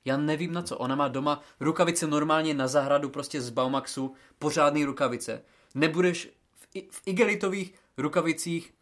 [0.06, 0.78] Já nevím na co.
[0.78, 5.42] Ona má doma rukavice normálně na zahradu, prostě z Baumaxu, pořádný rukavice.
[5.76, 8.74] Nebudeš v, i- v igelitových rukavicích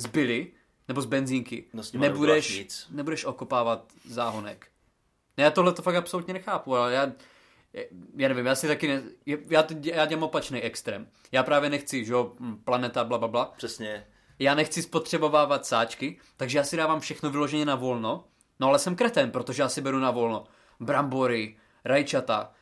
[0.00, 0.52] z Billy,
[0.88, 1.64] nebo z benzínky.
[1.72, 2.86] No s nebudeš, nic.
[2.90, 4.68] nebudeš okopávat záhonek.
[5.36, 7.12] Ne, já tohle to fakt absolutně nechápu, ale já,
[8.16, 11.08] já nevím, já si taky ne, já, já dělám opačný extrém.
[11.32, 12.32] Já právě nechci, že jo,
[12.64, 13.52] planeta, bla, bla, bla.
[13.56, 14.06] Přesně.
[14.38, 18.24] Já nechci spotřebovávat sáčky, takže já si dávám všechno vyloženě na volno.
[18.60, 20.46] No ale jsem kreten, protože já si beru na volno
[20.80, 22.52] brambory, rajčata,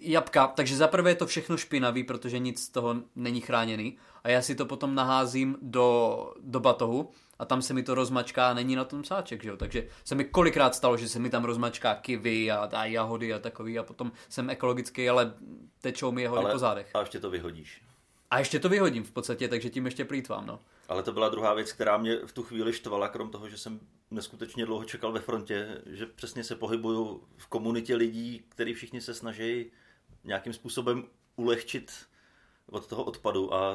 [0.00, 4.42] jabka, takže zaprvé je to všechno špinavý, protože nic z toho není chráněný a já
[4.42, 8.76] si to potom naházím do, do batohu a tam se mi to rozmačká a není
[8.76, 9.56] na tom sáček, že jo?
[9.56, 13.38] takže se mi kolikrát stalo, že se mi tam rozmačká kivy a, a jahody a
[13.38, 15.34] takový a potom jsem ekologický, ale
[15.80, 16.90] tečou mi jahody Ale po zádech.
[16.94, 17.82] a ještě to vyhodíš.
[18.30, 20.60] A ještě to vyhodím v podstatě, takže tím ještě plýtvám, no.
[20.90, 23.80] Ale to byla druhá věc, která mě v tu chvíli štvala, krom toho, že jsem
[24.10, 29.14] neskutečně dlouho čekal ve frontě, že přesně se pohybuju v komunitě lidí, který všichni se
[29.14, 29.70] snaží
[30.24, 31.04] nějakým způsobem
[31.36, 31.92] ulehčit
[32.66, 33.74] od toho odpadu a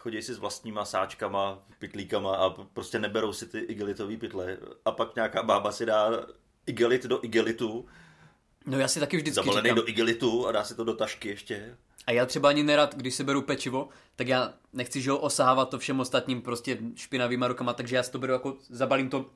[0.00, 4.58] chodí si s vlastníma sáčkama, pytlíkama a prostě neberou si ty igelitové pytle.
[4.84, 6.26] A pak nějaká bába si dá
[6.66, 7.86] igelit do igelitu,
[8.66, 11.28] No já si taky vždycky zabalený říkám, do igelitu a dá si to do tašky
[11.28, 11.76] ještě.
[12.06, 15.68] A já třeba ani nerad, když si beru pečivo, tak já nechci, že ho osahávat
[15.68, 19.30] to všem ostatním prostě špinavýma rukama, takže já si to beru jako, zabalím to,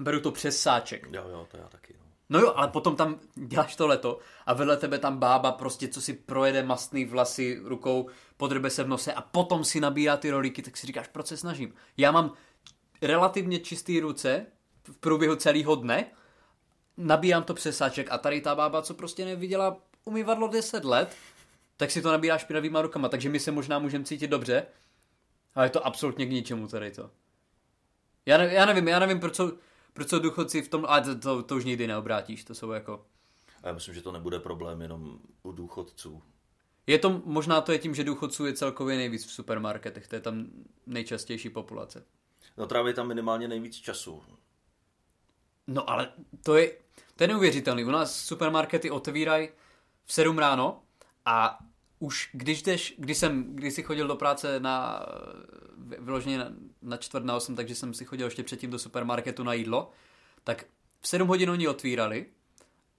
[0.00, 1.08] beru to přes sáček.
[1.12, 1.94] Jo, jo, to já taky.
[1.98, 2.08] No.
[2.30, 6.00] No jo, ale potom tam děláš to leto a vedle tebe tam bába prostě, co
[6.00, 10.62] si projede mastný vlasy rukou, podrbe se v nose a potom si nabírá ty rolíky,
[10.62, 11.74] tak si říkáš, proč se snažím.
[11.96, 12.32] Já mám
[13.02, 14.46] relativně čistý ruce
[14.82, 16.04] v průběhu celého dne,
[16.96, 21.16] nabírám to přes sáček a tady ta bába, co prostě neviděla umývadlo 10 let,
[21.78, 24.66] tak si to nabírá špinavýma rukama, takže my se možná můžeme cítit dobře,
[25.54, 27.10] ale je to absolutně k ničemu tady to.
[28.26, 29.52] Já, ne, já nevím, já nevím, proč jsou,
[29.92, 33.06] proč jsou důchodci v tom, ale to, to, to už nikdy neobrátíš, to jsou jako...
[33.62, 36.22] A já myslím, že to nebude problém jenom u důchodců.
[36.86, 40.20] Je to, možná to je tím, že důchodců je celkově nejvíc v supermarketech, to je
[40.20, 40.46] tam
[40.86, 42.04] nejčastější populace.
[42.56, 44.22] No tráví tam minimálně nejvíc času.
[45.66, 46.12] No ale
[46.42, 46.76] to je,
[47.16, 47.84] to je neuvěřitelný.
[47.84, 49.48] U nás supermarkety otevírají
[50.04, 50.82] v 7 ráno
[51.24, 51.58] a
[51.98, 55.06] už když jdeš, když jsem, když si chodil do práce na,
[55.98, 59.52] vyloženě na, na čtvrt na 8, takže jsem si chodil ještě předtím do supermarketu na
[59.52, 59.90] jídlo,
[60.44, 60.64] tak
[61.00, 62.26] v 7 hodin oni otvírali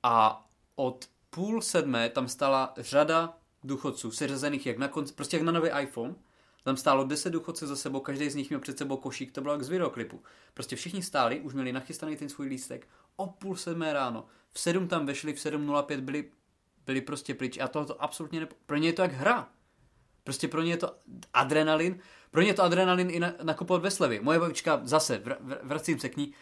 [0.03, 5.51] a od půl sedmé tam stála řada důchodců, seřazených jak na konci, prostě jak na
[5.51, 6.15] nový iPhone,
[6.63, 9.53] tam stálo 10 důchodců za sebou, každý z nich měl před sebou košík, to bylo
[9.53, 10.23] jak z videoklipu.
[10.53, 14.87] Prostě všichni stáli, už měli nachystaný ten svůj lístek, o půl sedmé ráno, v sedm
[14.87, 16.31] tam vešli, v 7.05 byli,
[16.89, 18.55] byli prostě pryč a tohle to absolutně nepo...
[18.65, 19.49] Pro ně je to jak hra.
[20.23, 20.95] Prostě pro ně je to
[21.33, 21.99] adrenalin,
[22.31, 24.21] pro ně je to adrenalin i na, nakupovat ve slevě.
[24.21, 26.33] Moje babička zase, vr, vr, vracím se k ní,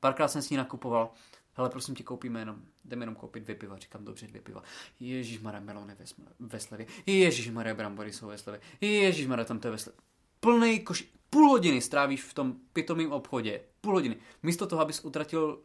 [0.00, 1.10] párkrát jsem s ní nakupoval,
[1.54, 3.78] hele, prosím tě, koupíme jenom, jdeme jenom koupit dvě piva.
[3.78, 4.62] Říkám, dobře, dvě piva.
[5.00, 6.04] Ježíš Mara, melony ve,
[6.40, 6.86] ve slevě.
[7.06, 8.60] Ježíš Mara, brambory jsou ve slevě.
[8.80, 10.00] Ježíš Mara, tam to je ve slevě.
[10.40, 13.60] Plný koš, půl hodiny strávíš v tom pitomém obchodě.
[13.80, 14.16] Půl hodiny.
[14.42, 15.62] Místo toho, abys utratil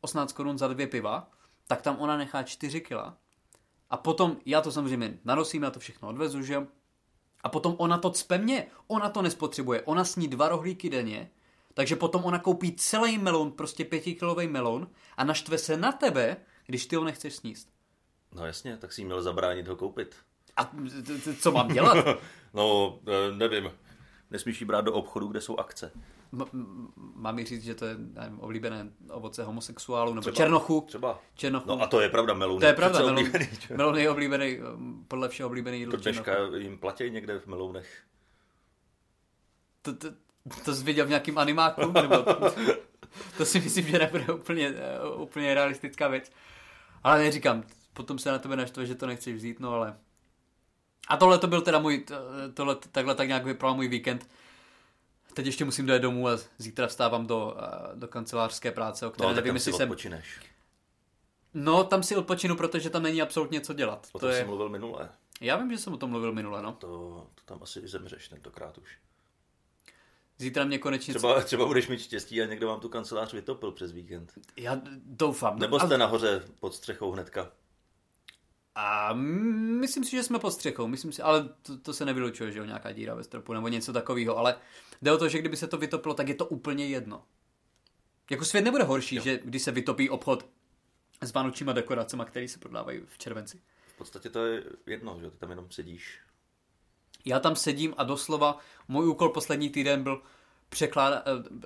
[0.00, 1.30] 18 korun za dvě piva,
[1.66, 3.16] tak tam ona nechá 4 kila.
[3.90, 6.66] A potom, já to samozřejmě nanosím, já to všechno odvezu, že jo.
[7.42, 8.66] A potom ona to cpe mě.
[8.86, 9.82] Ona to nespotřebuje.
[9.82, 11.30] Ona sní dva rohlíky denně,
[11.74, 16.86] takže potom ona koupí celý melon, prostě pětikilový melon a naštve se na tebe, když
[16.86, 17.68] ty ho nechceš sníst.
[18.34, 20.16] No jasně, tak si měl zabránit ho koupit.
[20.56, 20.70] A
[21.40, 22.06] co mám dělat?
[22.54, 23.70] No, eh, nevím.
[24.30, 25.92] Nesmíš jí brát do obchodu, kde jsou akce.
[27.14, 30.36] Mám mi říct, že to je nevím, oblíbené ovoce homosexuálů nebo Třeba.
[30.36, 30.84] černochu.
[30.88, 31.20] Třeba.
[31.34, 31.68] Černochu.
[31.68, 32.60] No a to je pravda, melon.
[32.60, 33.76] to je pravda, melon, oblíbený, že?
[33.76, 38.02] melon je oblíbený, um, podle všeho oblíbený jídlo Do dneška jim platí někde v melounech.
[39.82, 40.08] To, to,
[40.64, 41.92] to jsi viděl v nějakým animáku?
[41.92, 42.16] Nebo
[43.36, 46.32] to si myslím, že nebude úplně, eh, úplně realistická věc.
[47.02, 49.96] Ale neříkám, potom se na tebe naštve, že to nechceš vzít, no ale...
[51.08, 52.14] A tohle to byl teda můj, to-
[52.54, 54.28] tohle, takhle tak nějak vypadal můj víkend.
[55.34, 59.28] Teď ještě musím dojet domů a zítra vstávám do, eh, do kancelářské práce, o které
[59.28, 59.88] No, nevím, jestli jsem...
[59.90, 60.40] odpočineš.
[61.54, 64.08] No, tam si odpočinu, protože tam není absolutně co dělat.
[64.12, 64.36] O To tom je...
[64.38, 65.08] jsem mluvil minule.
[65.40, 66.72] Já vím, že jsem o tom mluvil minule, no.
[66.72, 66.88] To,
[67.34, 68.98] to tam asi zemřeš tentokrát už.
[70.38, 71.14] Zítra mě konečně...
[71.14, 74.32] Třeba, třeba budeš mít štěstí a někdo vám tu kancelář vytopil přes víkend.
[74.56, 75.58] Já doufám.
[75.58, 77.52] Nebo A- jste nahoře pod střechou hnedka.
[78.82, 82.58] A myslím si, že jsme pod střechou, myslím si, ale to, to se nevylučuje, že
[82.58, 84.56] jo, nějaká díra ve stropu nebo něco takového, ale
[85.02, 87.24] jde o to, že kdyby se to vytopilo, tak je to úplně jedno.
[88.30, 89.22] Jako svět nebude horší, jo.
[89.22, 90.46] že když se vytopí obchod
[91.20, 93.60] s vánočníma dekoracemi, které se prodávají v červenci.
[93.94, 96.20] V podstatě to je jedno, že ty tam jenom sedíš.
[97.24, 100.22] Já tam sedím a doslova můj úkol poslední týden byl
[100.68, 101.24] překládat,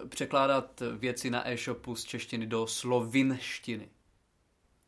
[0.08, 3.90] překládat věci na e-shopu z češtiny do slovinštiny.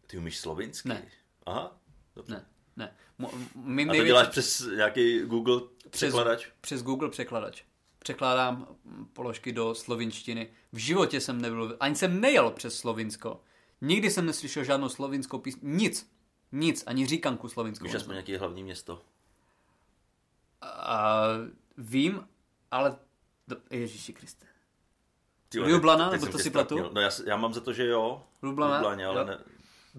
[0.06, 0.88] Ty umíš slovinsky?
[0.88, 1.08] Ne.
[1.46, 1.80] Aha,
[2.16, 2.34] dobře.
[2.34, 2.96] Ne, ne.
[3.18, 6.48] Mo, my, A to my, děláš přes nějaký Google překladač?
[6.60, 7.62] Přes Google překladač.
[7.98, 8.68] Překládám
[9.12, 10.50] položky do slovinštiny.
[10.72, 13.40] V životě jsem nebyl, ani jsem nejel přes Slovinsko.
[13.80, 15.58] Nikdy jsem neslyšel žádnou slovinskou písň.
[15.62, 16.10] Nic.
[16.52, 16.84] Nic.
[16.86, 17.84] Ani říkanku slovinskou.
[17.84, 19.02] Víš aspoň nějaké hlavní město?
[20.62, 21.22] A,
[21.78, 22.28] vím,
[22.70, 22.96] ale...
[23.70, 24.46] Ježíši Kriste.
[25.48, 26.90] Ty Ljubljana, nebo to si strapnil.
[26.94, 28.26] No já, já mám za to, že jo.
[28.42, 29.26] Ljubljana, Ljubljana, ale jo.
[29.26, 29.38] ne.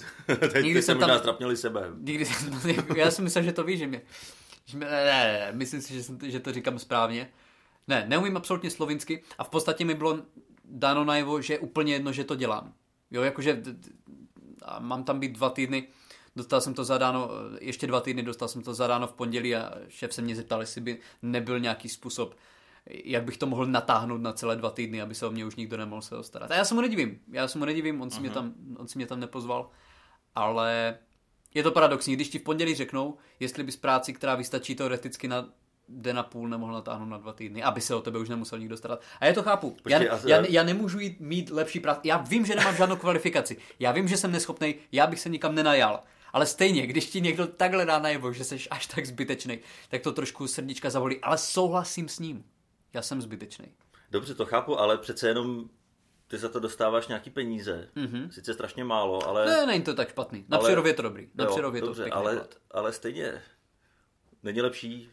[0.25, 1.89] teď Nikdy Nikdy jsem tam- strapnili sebe.
[1.97, 2.59] Nikdy jsem,
[2.95, 4.01] já jsem myslel, že to víš, že mě...
[4.65, 7.29] Že mě ne, ne, myslím si, že, jsem, že to říkám správně.
[7.87, 10.19] Ne, neumím absolutně slovinsky a v podstatě mi bylo
[10.65, 12.73] dáno najevo, že je úplně jedno, že to dělám.
[13.11, 13.63] Jo, jakože
[14.61, 15.87] a mám tam být dva týdny,
[16.35, 17.29] dostal jsem to zadáno,
[17.61, 20.81] ještě dva týdny, dostal jsem to zadáno v pondělí a šéf se mě zeptal, jestli
[20.81, 22.35] by nebyl nějaký způsob,
[22.89, 25.77] jak bych to mohl natáhnout na celé dva týdny, aby se o mě už nikdo
[25.77, 26.51] nemohl se starat.
[26.51, 28.97] A já se mu nedivím, já se mu nedivím, on si, mě tam, on si
[28.97, 29.69] mě tam nepozval,
[30.37, 30.97] ale
[31.53, 35.49] je to paradoxní, když ti v pondělí řeknou, jestli bys práci, která vystačí teoreticky na
[35.89, 38.77] den a půl, nemohl natáhnout na dva týdny, aby se o tebe už nemusel nikdo
[38.77, 39.01] starat.
[39.19, 39.69] A já to chápu.
[39.83, 41.99] Počkej, já, a- já, já nemůžu jít mít lepší práci.
[42.03, 43.57] Já vím, že nemám žádnou kvalifikaci.
[43.79, 46.03] Já vím, že jsem neschopný, já bych se nikam nenajal.
[46.33, 50.11] Ale stejně, když ti někdo takhle dá najevo, že jsi až tak zbytečný, tak to
[50.11, 51.19] trošku srdíčka zavolí.
[51.21, 52.45] Ale souhlasím s ním.
[52.93, 53.65] Já jsem zbytečný.
[54.11, 55.69] Dobře, to chápu, ale přece jenom
[56.27, 57.89] ty za to dostáváš nějaký peníze.
[57.95, 58.29] Mm-hmm.
[58.29, 59.45] Sice strašně málo, ale...
[59.45, 60.45] Ne, není to tak špatný.
[60.47, 61.29] Na Ale- je to dobrý.
[61.35, 62.55] Na Jo, to dobře, pěkný ale, plat.
[62.71, 63.41] ale stejně
[64.43, 65.09] není lepší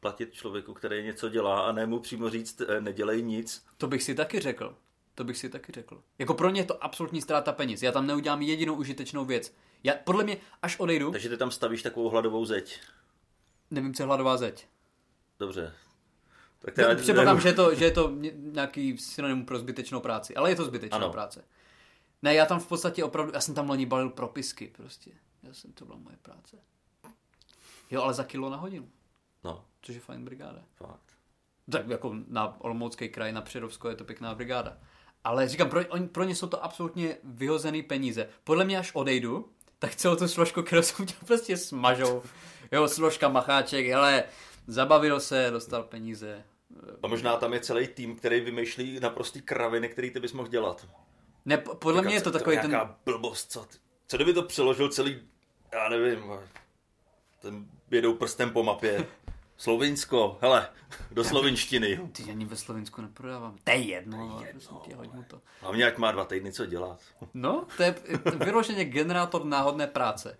[0.00, 3.64] platit člověku, který něco dělá a ne mu přímo říct, eh, nedělej nic.
[3.76, 4.76] To bych si taky řekl.
[5.14, 6.02] To bych si taky řekl.
[6.18, 7.82] Jako pro mě je to absolutní ztráta peněz.
[7.82, 9.54] Já tam neudělám jedinou užitečnou věc.
[9.84, 12.80] Já, podle mě, až odejdu, Takže ty tam stavíš takovou hladovou zeď.
[13.70, 14.66] nevím, co je hladová zeď.
[15.38, 15.72] Dobře.
[16.58, 20.00] Tak Já já- Předpokládám, že je to, že je to ně- nějaký synonym pro zbytečnou
[20.00, 21.10] práci, ale je to zbytečná Ano.
[21.10, 21.44] práce.
[22.22, 25.10] Ne, já tam v podstatě opravdu, já jsem tam loni balil propisky prostě.
[25.42, 26.56] Já jsem, to byla moje práce.
[27.90, 28.88] Jo, ale za kilo na hodinu,
[29.44, 30.62] No, což je fajn brigáda.
[30.74, 31.00] fakt.
[31.70, 34.78] Tak jako na Olomoucký kraj, na Přerovsko je to pěkná brigáda.
[35.24, 38.28] Ale říkám, pro, oni, pro ně jsou to absolutně vyhozený peníze.
[38.44, 42.22] Podle mě, až odejdu, tak celou tu složku, kterou jsem prostě smažou.
[42.72, 44.24] Jo, složka, macháček, ale
[44.66, 46.44] zabavil se, dostal peníze.
[47.02, 50.86] A možná tam je celý tým, který vymýšlí naprostý kraviny, který ty bys mohl dělat.
[51.44, 52.94] Ne, po- podle mě je to takový je ten...
[53.04, 55.20] blbost, co, ty- co kdyby to přeložil celý,
[55.72, 56.24] já nevím,
[57.42, 59.06] ten jedou prstem po mapě.
[59.58, 60.68] Slovinsko, hele,
[61.10, 62.00] do slovinštiny.
[62.12, 63.56] Ty ani ve Slovensku neprodávám.
[63.64, 65.40] To je jedno, ale prosím tě, hoď mu to.
[65.60, 67.00] Hlavně, ať má dva týdny co dělat.
[67.34, 70.38] No, to je to je vyloženě generátor náhodné práce.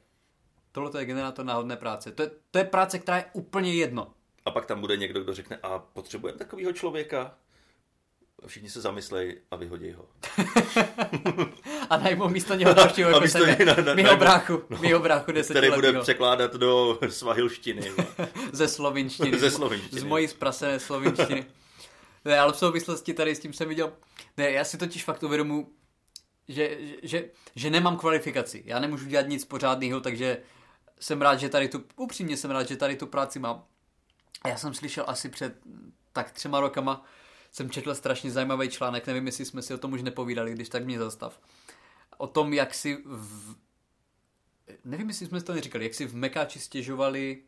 [0.76, 2.12] Tohle to je generátor náhodné práce.
[2.12, 4.12] To je, to je práce, která je úplně jedno.
[4.44, 7.34] A pak tam bude někdo, kdo řekne, a potřebujeme takového člověka?
[8.42, 10.08] A všichni se zamyslej a vyhodí ho.
[11.90, 13.64] A najmou místo něho dalšího jako místo sebe.
[13.64, 17.92] na- na- Mýho bráchu, mýho bráchu Který bude překládat do svahilštiny.
[18.52, 19.38] Ze slovinštiny.
[19.38, 20.00] Ze slovinštiny.
[20.00, 21.46] Z mojí zprasené slovinštiny.
[22.24, 23.92] Ne, ale v souvislosti tady s tím jsem viděl...
[24.36, 25.72] Ne, já si totiž fakt uvědomu,
[26.48, 28.62] že, že, že nemám kvalifikaci.
[28.66, 30.38] Já nemůžu dělat nic pořádného, takže
[31.00, 31.84] jsem rád, že tady tu...
[31.96, 33.64] Upřímně jsem rád, že tady tu práci mám.
[34.42, 35.56] A já jsem slyšel asi před
[36.12, 37.04] tak třema rokama,
[37.52, 40.84] jsem četl strašně zajímavý článek, nevím, jestli jsme si o tom už nepovídali, když tak
[40.84, 41.40] mě zastav.
[42.16, 43.54] O tom, jak si v...
[44.84, 47.42] Nevím, jestli jsme si to neříkali, jak si v Mekáči stěžovali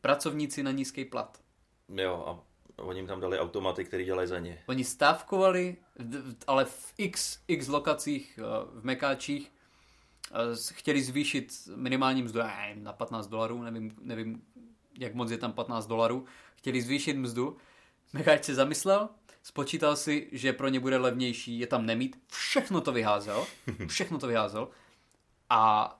[0.00, 1.40] pracovníci na nízký plat.
[1.88, 4.62] Jo, a oni jim tam dali automaty, který dělají za ně.
[4.66, 5.76] Oni stávkovali,
[6.46, 8.42] ale v x, x lokacích eh,
[8.80, 9.52] v Mekáčích
[10.72, 14.42] chtěli zvýšit minimální mzdu nevím, na 15 dolarů, nevím, nevím,
[14.98, 17.56] jak moc je tam 15 dolarů, chtěli zvýšit mzdu.
[18.12, 19.08] Mekáč se zamyslel,
[19.42, 23.46] spočítal si, že pro ně bude levnější je tam nemít, všechno to vyházel,
[23.86, 24.68] všechno to vyházel
[25.50, 25.96] a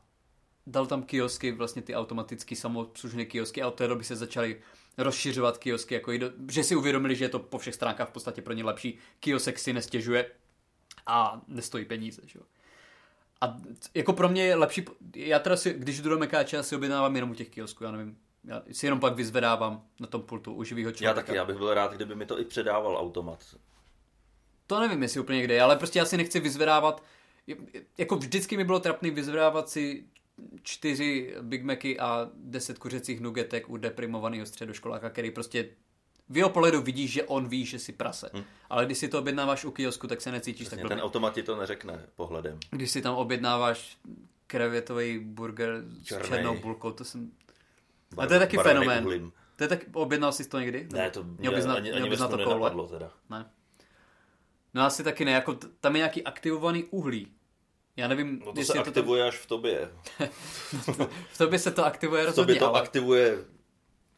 [0.66, 4.61] dal tam kiosky, vlastně ty automaticky samoobslužné kiosky a od té doby se začaly
[4.99, 8.43] rozšiřovat kiosky, jako do, že si uvědomili, že je to po všech stránkách v podstatě
[8.43, 8.99] pro ně lepší.
[9.21, 10.31] Kiosek si nestěžuje
[11.07, 12.23] a nestojí peníze.
[12.25, 12.38] Že?
[12.38, 12.45] jo.
[13.40, 13.57] A
[13.94, 14.85] jako pro mě je lepší,
[15.16, 17.90] já teda si, když jdu do Mekáče, já si objednávám jenom u těch kiosků, já
[17.90, 21.20] nevím, já si jenom pak vyzvedávám na tom pultu u živýho Já člověka.
[21.20, 23.44] taky, já bych byl rád, kdyby mi to i předával automat.
[24.66, 27.05] To nevím, jestli úplně kde ale prostě já si nechci vyzvedávat,
[27.98, 30.05] jako vždycky mi bylo trapný vyzvedávat si
[30.62, 35.68] čtyři Big Macy a deset kuřecích nugetek u deprimovaného středoškoláka, který prostě
[36.31, 38.31] v jeho pohledu vidíš, že on ví, že si prase.
[38.35, 38.45] Hmm.
[38.71, 40.97] Ale když si to objednáváš u kiosku, tak se necítíš tak Přesně, blbě.
[40.97, 42.59] ten automat ti to neřekne pohledem.
[42.71, 43.99] Když si tam objednáváš
[44.47, 46.29] krevětový burger s Černej.
[46.29, 47.31] černou bulkou, to jsem...
[48.12, 49.05] A Bar- to je taky fenomén.
[49.05, 49.33] uhlím.
[49.57, 50.88] To je tak, objednal jsi to někdy?
[50.93, 52.88] Ne, to měl bys na, ani, měl bys na to koule.
[52.88, 53.12] teda.
[53.31, 53.51] Ne.
[54.75, 57.27] No asi taky ne, jako tam je nějaký aktivovaný uhlí.
[57.97, 59.29] Já nevím, No to se aktivuje to...
[59.29, 59.90] až v tobě.
[61.33, 62.81] v tobě se to aktivuje rozhodně, V tobě to ale...
[62.81, 63.38] aktivuje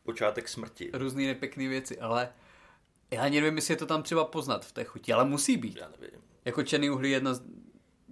[0.02, 0.90] počátek smrti.
[0.92, 2.28] Různý nepěkný věci, ale
[3.10, 5.76] já ani nevím, jestli je to tam třeba poznat v té chuti, ale musí být.
[5.76, 6.20] Já nevím.
[6.44, 7.42] Jako černý uhlí je jedna z,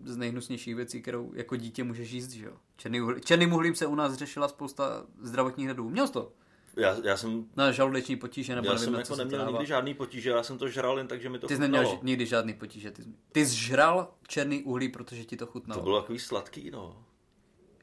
[0.05, 2.53] z nejhnusnějších věcí, kterou jako dítě můžeš jíst, že jo?
[2.77, 5.91] Černý uhlí, černým uhlím se u nás řešila spousta zdravotních hadů.
[5.91, 6.33] Měl jsi to?
[6.77, 7.47] Já, já jsem...
[7.57, 10.59] Na žaludeční potíže nebo já nevím, jsem jako neměl to nikdy žádný potíže, já jsem
[10.59, 12.91] to žral jen tak, že mi to Ty jsi neměl ž- nikdy žádný potíže.
[12.91, 15.81] Ty, jsi- ty jsi žral černý uhlí, protože ti to chutnalo.
[15.81, 17.05] To bylo takový sladký, no.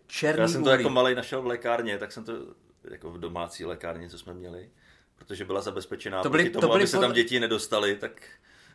[0.08, 0.82] černý Já jsem to uhlí.
[0.82, 2.34] jako malý našel v lékárně, tak jsem to
[2.92, 4.70] jako v domácí lékárně, co jsme měli.
[5.16, 7.40] Protože byla zabezpečená To to byly- proti to tomu, byly aby se podle- tam děti
[7.40, 8.12] nedostali, tak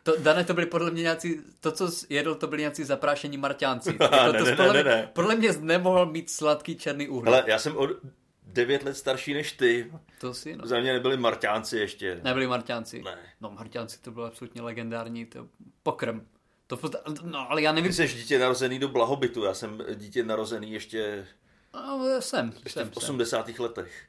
[0.03, 3.89] To, Dane, to byly podle mě nějací, to, co jedl, to byly nějací zaprášení marťánci.
[3.99, 5.09] Ne, jako ne, to ne, podle, ne, mě, ne.
[5.13, 7.27] podle mě nemohl mít sladký černý uhlí.
[7.27, 7.87] Ale já jsem o
[8.43, 9.91] 9 let starší než ty.
[10.19, 10.67] To si, no.
[10.67, 12.19] Za mě nebyli marťánci ještě.
[12.23, 13.01] Nebyli marťánci.
[13.03, 13.17] Ne.
[13.41, 15.47] No, marťánci to bylo absolutně legendární, to
[15.83, 16.21] pokrm.
[16.67, 16.79] To,
[17.23, 21.27] no, ale já nevím, Ty jsi dítě narozený do blahobytu, já jsem dítě narozený ještě,
[21.73, 22.97] no, jsem, ještě jsem, v jsem.
[23.03, 23.49] 80.
[23.59, 24.05] letech.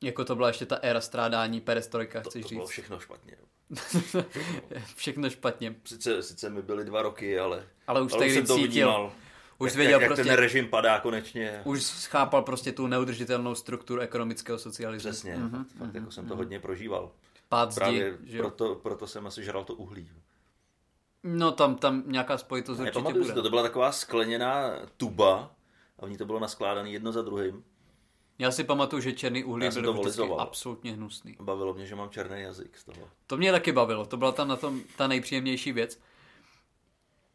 [0.00, 2.70] Jako to byla ještě ta éra strádání, perestrojka, To, chceš to bylo říct.
[2.70, 3.36] všechno špatně.
[4.96, 5.74] Všechno špatně.
[5.84, 8.68] Sice, sice mi byly dva roky, ale, Ale už ale tehdy jsem to cítil.
[8.70, 9.12] vnímal.
[9.58, 11.60] Už jak, věděl jak, prostě- jak ten režim padá konečně.
[11.64, 15.10] Už chápal prostě tu neudržitelnou strukturu ekonomického socialismu.
[15.10, 17.10] Přesně, mm-hmm, fakt, fakt jako jsem to hodně prožíval.
[17.48, 20.10] Pád zdi, Právě že proto, proto jsem asi žral to uhlí.
[21.22, 23.34] No tam, tam nějaká spojitost určitě Nepamatuju si bude.
[23.34, 25.54] to, to byla taková skleněná tuba
[26.02, 27.64] a v ní to bylo naskládané jedno za druhým.
[28.38, 31.36] Já si pamatuju, že černý uhlí byly to vždycky absolutně hnusný.
[31.40, 33.08] Bavilo mě, že mám černý jazyk z toho.
[33.26, 35.98] To mě taky bavilo, to byla tam na tom ta nejpříjemnější věc.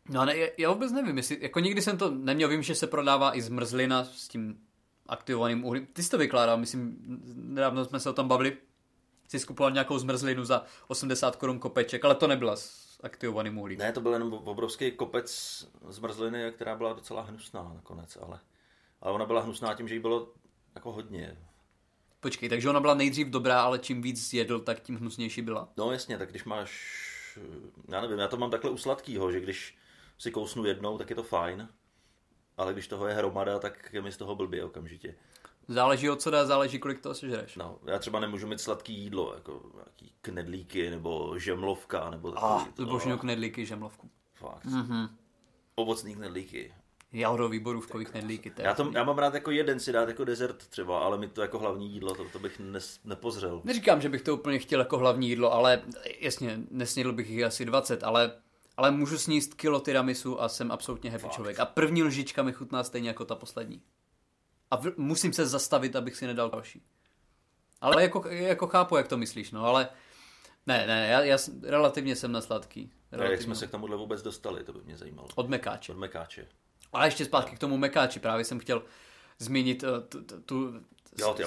[0.09, 2.87] No a ne, já vůbec nevím, jestli, jako nikdy jsem to neměl, vím, že se
[2.87, 4.59] prodává i zmrzlina s tím
[5.07, 5.85] aktivovaným uhlím.
[5.85, 6.97] Ty jsi to vykládal, myslím,
[7.35, 8.57] nedávno jsme se o tom bavili.
[9.27, 13.79] Jsi skupoval nějakou zmrzlinu za 80 korun kopeček, ale to nebyla s aktivovaným uhlím.
[13.79, 18.39] Ne, to byl jenom obrovský kopec zmrzliny, která byla docela hnusná nakonec, ale,
[19.01, 20.33] ale ona byla hnusná tím, že jí bylo
[20.75, 21.37] jako hodně.
[22.19, 25.69] Počkej, takže ona byla nejdřív dobrá, ale čím víc jedl, tak tím hnusnější byla.
[25.77, 27.39] No jasně, tak když máš,
[27.89, 29.77] já nevím, já to mám takhle u sladkýho, že když
[30.17, 31.69] si kousnu jednou, tak je to fajn,
[32.57, 35.15] ale když toho je hromada, tak je mi z toho blbě okamžitě.
[35.67, 37.55] Záleží od co dá, záleží kolik toho sežereš.
[37.55, 42.73] No, já třeba nemůžu mít sladký jídlo, jako nějaký knedlíky nebo žemlovka, nebo Ah, takový.
[42.73, 44.09] to božňu knedlíky, žemlovku.
[44.33, 44.65] Fakt.
[44.65, 45.09] Mm-hmm.
[45.75, 46.73] Ovocný knedlíky.
[47.13, 48.49] Jahodový borůvkový knedlíky.
[48.51, 51.17] to je Já, to, já mám rád jako jeden si dát jako dezert třeba, ale
[51.17, 53.61] mi to jako hlavní jídlo, to, to bych nes, nepozřel.
[53.63, 55.81] Neříkám, že bych to úplně chtěl jako hlavní jídlo, ale
[56.19, 58.31] jasně, nesnědl bych jich asi 20, ale,
[58.77, 61.59] ale můžu sníst kilo tiramisu a jsem absolutně happy člověk.
[61.59, 63.81] A první lžička mi chutná stejně jako ta poslední.
[64.71, 66.81] A v, musím se zastavit, abych si nedal další.
[67.81, 69.89] Ale jako, jako chápu, jak to myslíš, no, ale
[70.67, 72.91] ne, ne, já, já relativně jsem na sladký.
[73.11, 73.43] A jak Relativně.
[73.43, 75.27] jsme se k tomuhle vůbec dostali, to by mě zajímalo.
[75.35, 75.91] Od mekáče.
[75.91, 76.47] Od mekáče.
[76.93, 78.19] A ještě zpátky k tomu mekáči.
[78.19, 78.83] Právě jsem chtěl
[79.39, 80.73] zmínit eh, tu,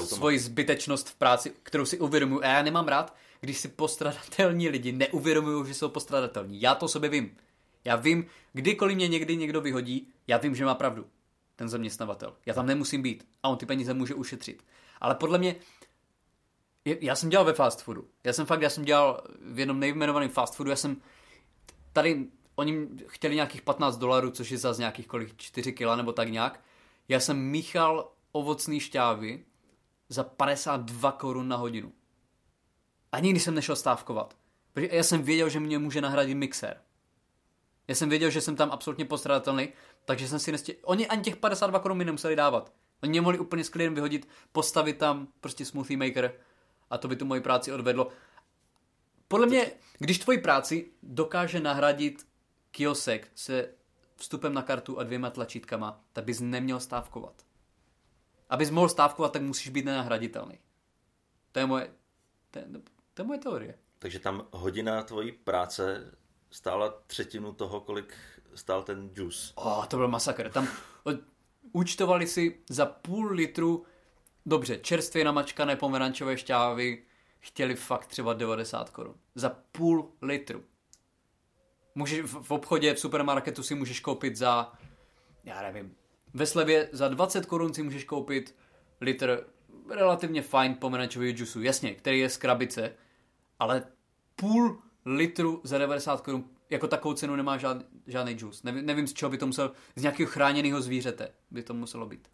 [0.05, 2.44] svoji zbytečnost v práci, kterou si uvědomuji.
[2.44, 6.61] A já nemám rád, když si postradatelní lidi neuvědomují, že jsou postradatelní.
[6.61, 7.37] Já to sobě vím.
[7.85, 11.07] Já vím, kdykoliv mě někdy někdo vyhodí, já vím, že má pravdu.
[11.57, 12.37] Ten zaměstnavatel.
[12.46, 13.29] Já tam nemusím být.
[13.42, 14.64] A on ty peníze může ušetřit.
[15.00, 15.57] Ale podle mě,
[16.85, 18.09] já jsem dělal ve fast foodu.
[18.24, 20.70] Já jsem fakt, já jsem dělal v jednom nejmenovaném fast foodu.
[20.70, 20.96] Já jsem
[21.92, 22.26] tady
[22.61, 26.61] oni chtěli nějakých 15 dolarů, což je za nějakých kolik 4 kila nebo tak nějak.
[27.09, 29.44] Já jsem míchal ovocný šťávy
[30.09, 31.92] za 52 korun na hodinu.
[33.12, 34.37] A nikdy jsem nešel stávkovat.
[34.73, 36.77] Protože já jsem věděl, že mě může nahradit mixér.
[37.88, 39.68] Já jsem věděl, že jsem tam absolutně postradatelný,
[40.05, 40.75] takže jsem si nestě...
[40.83, 42.73] Oni ani těch 52 korun mi nemuseli dávat.
[43.03, 46.35] Oni mě mohli úplně s klidem vyhodit, postavit tam prostě smoothie maker
[46.90, 48.09] a to by tu moji práci odvedlo.
[49.29, 52.30] Podle mě, když tvoji práci dokáže nahradit
[52.71, 53.75] kiosek se
[54.17, 57.43] vstupem na kartu a dvěma tlačítkama, tak bys neměl stávkovat.
[58.49, 60.59] Abys mohl stávkovat, tak musíš být nenahraditelný.
[61.53, 61.91] To je moje,
[62.51, 62.67] to je,
[63.15, 63.79] to je moje teorie.
[63.99, 66.13] Takže tam hodina tvojí práce
[66.51, 68.15] stála třetinu toho, kolik
[68.55, 69.53] stál ten džus.
[69.57, 70.51] Oh, to byl masakr.
[70.51, 70.69] Tam
[71.73, 73.85] účtovali si za půl litru,
[74.47, 77.05] dobře, čerstvě namačkané pomerančové šťávy,
[77.39, 79.14] chtěli fakt třeba 90 korun.
[79.35, 80.64] Za půl litru.
[82.01, 84.72] Můžeš, v, obchodě, v supermarketu si můžeš koupit za,
[85.44, 85.94] já nevím,
[86.34, 88.55] ve slevě za 20 korun si můžeš koupit
[89.01, 89.46] litr
[89.90, 92.92] relativně fajn pomerančového džusu, jasně, který je z krabice,
[93.59, 93.82] ale
[94.36, 97.76] půl litru za 90 korun, jako takovou cenu nemá žád,
[98.07, 98.62] žádný džus.
[98.62, 102.28] Nevím, nevím, z čeho by to musel, z nějakého chráněného zvířete by to muselo být.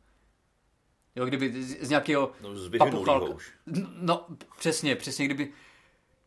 [1.16, 3.52] Jo, kdyby z, z nějakého No, z papuchalka- už.
[4.00, 4.26] No,
[4.58, 5.52] přesně, přesně, kdyby,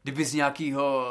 [0.03, 1.05] kdyby z nějakého,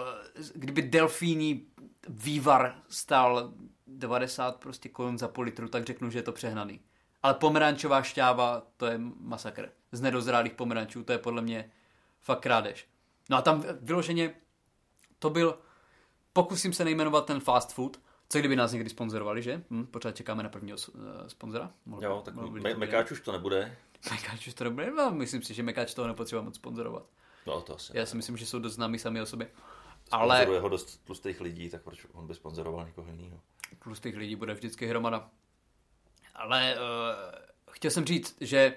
[0.55, 1.67] kdyby delfíní
[2.09, 3.53] vývar stál
[3.87, 6.81] 90 prostě korun za půl litru, tak řeknu, že je to přehnaný.
[7.23, 9.69] Ale pomerančová šťáva, to je masakr.
[9.93, 11.71] Z nedozrálých pomerančů, to je podle mě
[12.21, 12.87] fakt krádež.
[13.31, 14.35] No a tam vyloženě
[15.19, 15.59] to byl,
[16.33, 19.63] pokusím se nejmenovat ten fast food, co kdyby nás někdy sponzorovali, že?
[19.71, 21.71] Hm, pořád čekáme na prvního uh, sponzora.
[21.87, 23.77] Mohl, jo, tak me- Mekáč už to nebude.
[24.11, 24.91] Mekáč už to nebude?
[24.91, 27.07] No, myslím si, že Mekáč toho nepotřeba moc sponzorovat.
[27.47, 29.51] No, to asi Já si myslím, že jsou dost známí sami o sobě.
[30.11, 30.37] Ale...
[30.37, 33.41] Sponzoruje ho dost tlustých lidí, tak proč on by sponzoroval někoho jiného?
[33.83, 35.31] Tlustých lidí bude vždycky hromada.
[36.35, 36.83] Ale uh,
[37.71, 38.75] chtěl jsem říct, že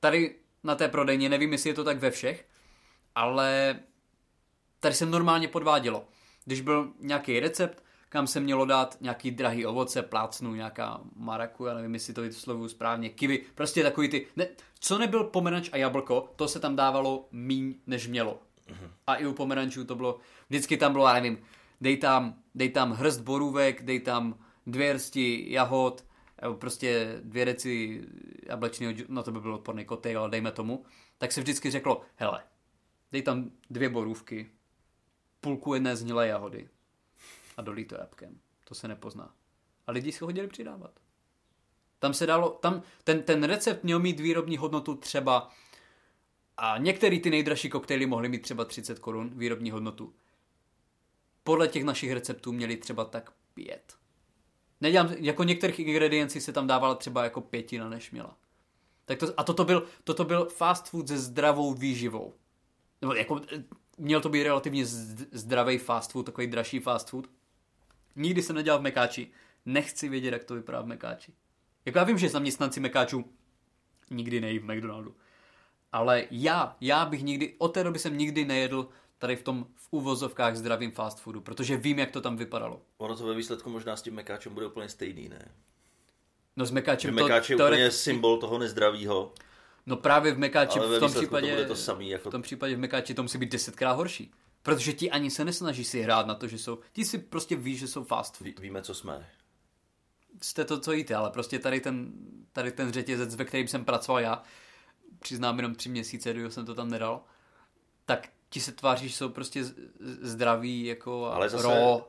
[0.00, 2.48] tady na té prodejně, nevím, jestli je to tak ve všech,
[3.14, 3.80] ale
[4.80, 6.04] tady se normálně podvádělo.
[6.44, 11.74] Když byl nějaký recept, kam se mělo dát nějaký drahý ovoce, plácnu, nějaká maraku, já
[11.74, 14.48] nevím, jestli to vyslovuju správně, kivy, prostě takový ty, ne,
[14.80, 18.40] co nebyl pomeranč a jablko, to se tam dávalo míň, než mělo.
[19.06, 21.38] A i u pomerančů to bylo, vždycky tam bylo, já nevím,
[21.80, 26.04] dej tam, dej tam hrst borůvek, dej tam dvě hrsti jahod,
[26.58, 28.02] prostě dvě deci
[28.42, 30.84] jablečného, no to by byl odporný kotek, ale dejme tomu,
[31.18, 32.44] tak se vždycky řeklo, hele,
[33.12, 34.50] dej tam dvě borůvky,
[35.40, 36.68] půlku jedné zhnilé jahody
[37.56, 38.38] a dolí to jabkem.
[38.64, 39.34] To se nepozná.
[39.86, 40.90] A lidi si ho hodili přidávat.
[41.98, 45.50] Tam se dalo, tam ten, ten recept měl mít výrobní hodnotu třeba
[46.58, 50.14] a některé ty nejdražší koktejly mohly mít třeba 30 korun výrobní hodnotu.
[51.44, 53.96] Podle těch našich receptů měli třeba tak pět.
[54.80, 58.36] Nedělám, jako některých ingrediencí se tam dávala třeba jako pětina, než měla.
[59.04, 62.34] Tak to, a toto byl, toto byl fast food se zdravou výživou.
[63.00, 63.40] Nebo jako,
[63.98, 64.86] měl to být relativně
[65.32, 67.30] zdravý fast food, takový dražší fast food.
[68.16, 69.30] Nikdy jsem nedělal v Mekáči.
[69.66, 71.32] Nechci vědět, jak to vypadá v Mekáči.
[71.84, 73.24] Jako já vím, že zaměstnanci Mekáčů
[74.10, 75.16] nikdy nejí v McDonaldu.
[75.92, 79.88] Ale já, já bych nikdy, od té doby jsem nikdy nejedl tady v tom v
[79.90, 82.82] uvozovkách zdravým fast foodu, protože vím, jak to tam vypadalo.
[82.98, 85.48] Ono to ve výsledku možná s tím mekáčem bude úplně stejný, ne?
[86.56, 87.22] No s mekáčem to...
[87.22, 89.32] Mekáč je to, úplně symbol toho nezdravého.
[89.86, 92.30] No právě v mekáči v tom případě, to bude to samý, jako...
[92.30, 94.32] v tom případě v mekáči to musí být desetkrát horší.
[94.62, 97.76] Protože ti ani se nesnaží si hrát na to, že jsou, ti si prostě ví,
[97.76, 98.46] že jsou fast food.
[98.46, 99.28] Ví, víme, co jsme.
[100.42, 102.12] Jste to, co jíte, ale prostě tady ten,
[102.52, 104.42] tady ten řetězec, ve kterým jsem pracoval já,
[105.18, 107.24] přiznám jenom tři měsíce, kdy jsem to tam nedal,
[108.04, 109.64] tak ti se tváří, že jsou prostě
[110.20, 112.00] zdraví, jako Ale zase raw.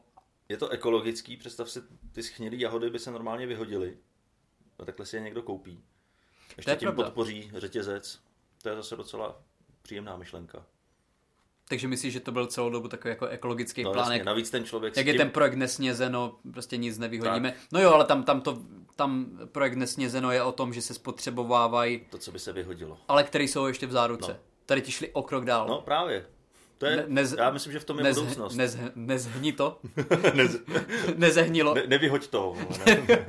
[0.50, 1.82] je to ekologický, představ si,
[2.12, 3.98] ty schnilý jahody by se normálně vyhodily.
[4.80, 5.84] A takhle si je někdo koupí.
[6.58, 7.04] Ještě tím pravda.
[7.04, 8.20] podpoří řetězec.
[8.62, 9.44] To je zase docela
[9.82, 10.66] příjemná myšlenka.
[11.70, 14.12] Takže myslíš, že to byl celou dobu takový jako ekologický no, plán?
[14.12, 15.14] Jasně, navíc ten člověk Jak tím...
[15.14, 17.52] je ten projekt Nesnězeno, prostě nic nevyhodíme.
[17.52, 17.60] Tak.
[17.72, 18.58] No jo, ale tam, tam, to,
[18.96, 22.06] tam projekt Nesnězeno je o tom, že se spotřebovávají...
[22.10, 22.98] To, co by se vyhodilo.
[23.08, 24.32] Ale který jsou ještě v záruce.
[24.32, 24.40] No.
[24.66, 25.68] Tady ti šli o krok dál.
[25.68, 26.26] No právě.
[26.78, 28.56] To je, ne, nez, já myslím, že v tom je nez, budoucnost.
[28.56, 29.80] Nez, nezhni to.
[30.34, 30.58] nez,
[31.16, 31.74] Nezehnilo.
[31.74, 32.56] Ne, nevyhoď to.
[32.86, 33.06] Ne.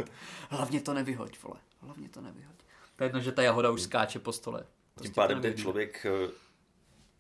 [0.51, 1.57] Hlavně to nevyhoď, vole.
[1.81, 2.57] Hlavně to nevyhoď.
[2.97, 4.65] To je jedno, že ta jahoda už skáče po stole.
[4.95, 6.31] Prostě Tím pádem ten člověk eh,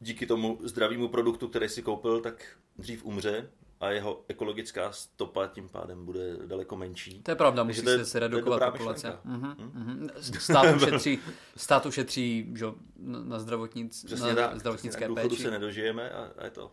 [0.00, 5.68] díky tomu zdravému produktu, který si koupil, tak dřív umře a jeho ekologická stopa tím
[5.68, 7.22] pádem bude daleko menší.
[7.22, 9.18] To je pravda, musí se, se redukovat populace.
[9.26, 10.10] Uh-huh, uh-huh.
[10.38, 11.18] Stát ušetří,
[11.56, 12.66] stát ušetří že,
[12.98, 15.42] na, zdravotnic, přesně na tak, zdravotnické přesně péči.
[15.42, 16.72] se nedožijeme a, a je to.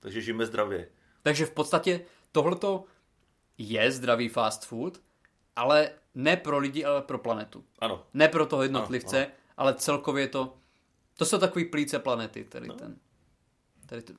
[0.00, 0.88] Takže žijeme zdravě.
[1.22, 2.00] Takže v podstatě
[2.32, 2.84] tohleto
[3.58, 5.00] je zdravý fast food,
[5.56, 7.64] ale ne pro lidi, ale pro planetu.
[7.78, 8.06] Ano.
[8.14, 9.34] Ne pro toho jednotlivce, ano, ano.
[9.56, 10.56] ale celkově to
[11.16, 12.74] to jsou takový plíce planety, tady no.
[12.74, 12.96] ten.
[13.86, 14.16] Tady ten.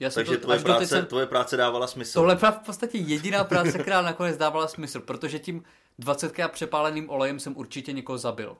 [0.00, 2.12] Já Takže to, tvoje, práce, jsem, tvoje práce dávala smysl.
[2.12, 5.64] Tohle je v podstatě jediná práce, která nakonec dávala smysl, protože tím
[5.98, 8.56] 20 přepáleným olejem jsem určitě někoho zabil.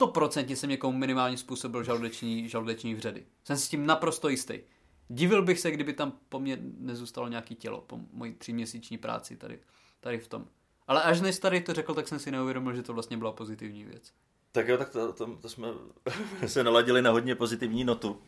[0.00, 3.26] 100% jsem někomu minimálně způsobil žaludeční, žaludeční vředy.
[3.44, 4.60] Jsem si tím naprosto jistý.
[5.08, 9.58] Divil bych se, kdyby tam po mně nezůstalo nějaký tělo po mojí tříměsíční práci tady,
[10.00, 10.46] tady v tom.
[10.86, 13.84] Ale až než tady to řekl, tak jsem si neuvědomil, že to vlastně byla pozitivní
[13.84, 14.12] věc.
[14.56, 15.68] Tak jo, tak to, to, to jsme
[16.46, 18.22] se naladili na hodně pozitivní notu.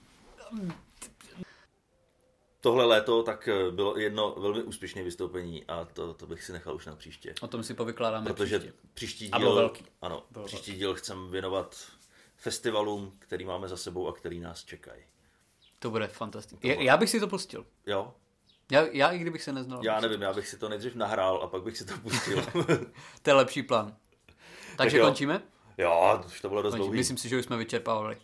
[2.60, 6.74] Tohle léto tak eh, bylo jedno velmi úspěšné vystoupení a to, to bych si nechal
[6.74, 7.34] už na příště.
[7.40, 8.78] O tom si povykládáme Protože příště.
[8.94, 9.84] příští díl, a byl velký.
[10.02, 10.78] Ano, byl příští velký.
[10.78, 11.76] díl chcem věnovat
[12.36, 15.02] festivalům, který máme za sebou a který nás čekají.
[15.78, 16.84] To bude fantastické.
[16.84, 17.66] Já bych si to pustil.
[17.86, 18.14] Jo?
[18.72, 19.84] Já, já i kdybych se neznal.
[19.84, 22.42] Já nevím, já bych si to nejdřív nahrál a pak bych si to pustil.
[23.22, 23.96] to je lepší plán.
[24.76, 25.42] Takže tak končíme?
[25.78, 26.96] Jo, už to bylo dost dlouhý.
[26.98, 28.16] Myslím si, že už jsme vyčerpávali.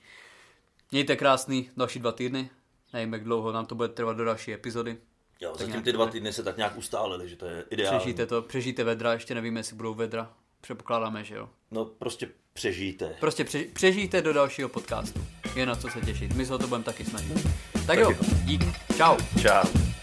[0.92, 2.50] Mějte krásný další dva týdny.
[2.92, 4.96] Nevím, jak dlouho nám to bude trvat do další epizody.
[5.40, 7.98] Jo, tak zatím ty dva týdny se tak nějak ustálily, že to je ideální.
[7.98, 10.30] Přežijte to, přežijte vedra, ještě nevíme, jestli budou vedra.
[10.60, 11.48] Předpokládáme, že jo.
[11.70, 13.16] No prostě přežijte.
[13.20, 15.26] Prostě pře- přežijte do dalšího podcastu.
[15.56, 16.34] Je na co se těšit.
[16.34, 17.42] My se o to budeme taky snažit.
[17.72, 18.12] Tak, tak jo,
[18.44, 18.60] dík.
[18.96, 19.16] Čau.
[19.42, 19.93] Čau.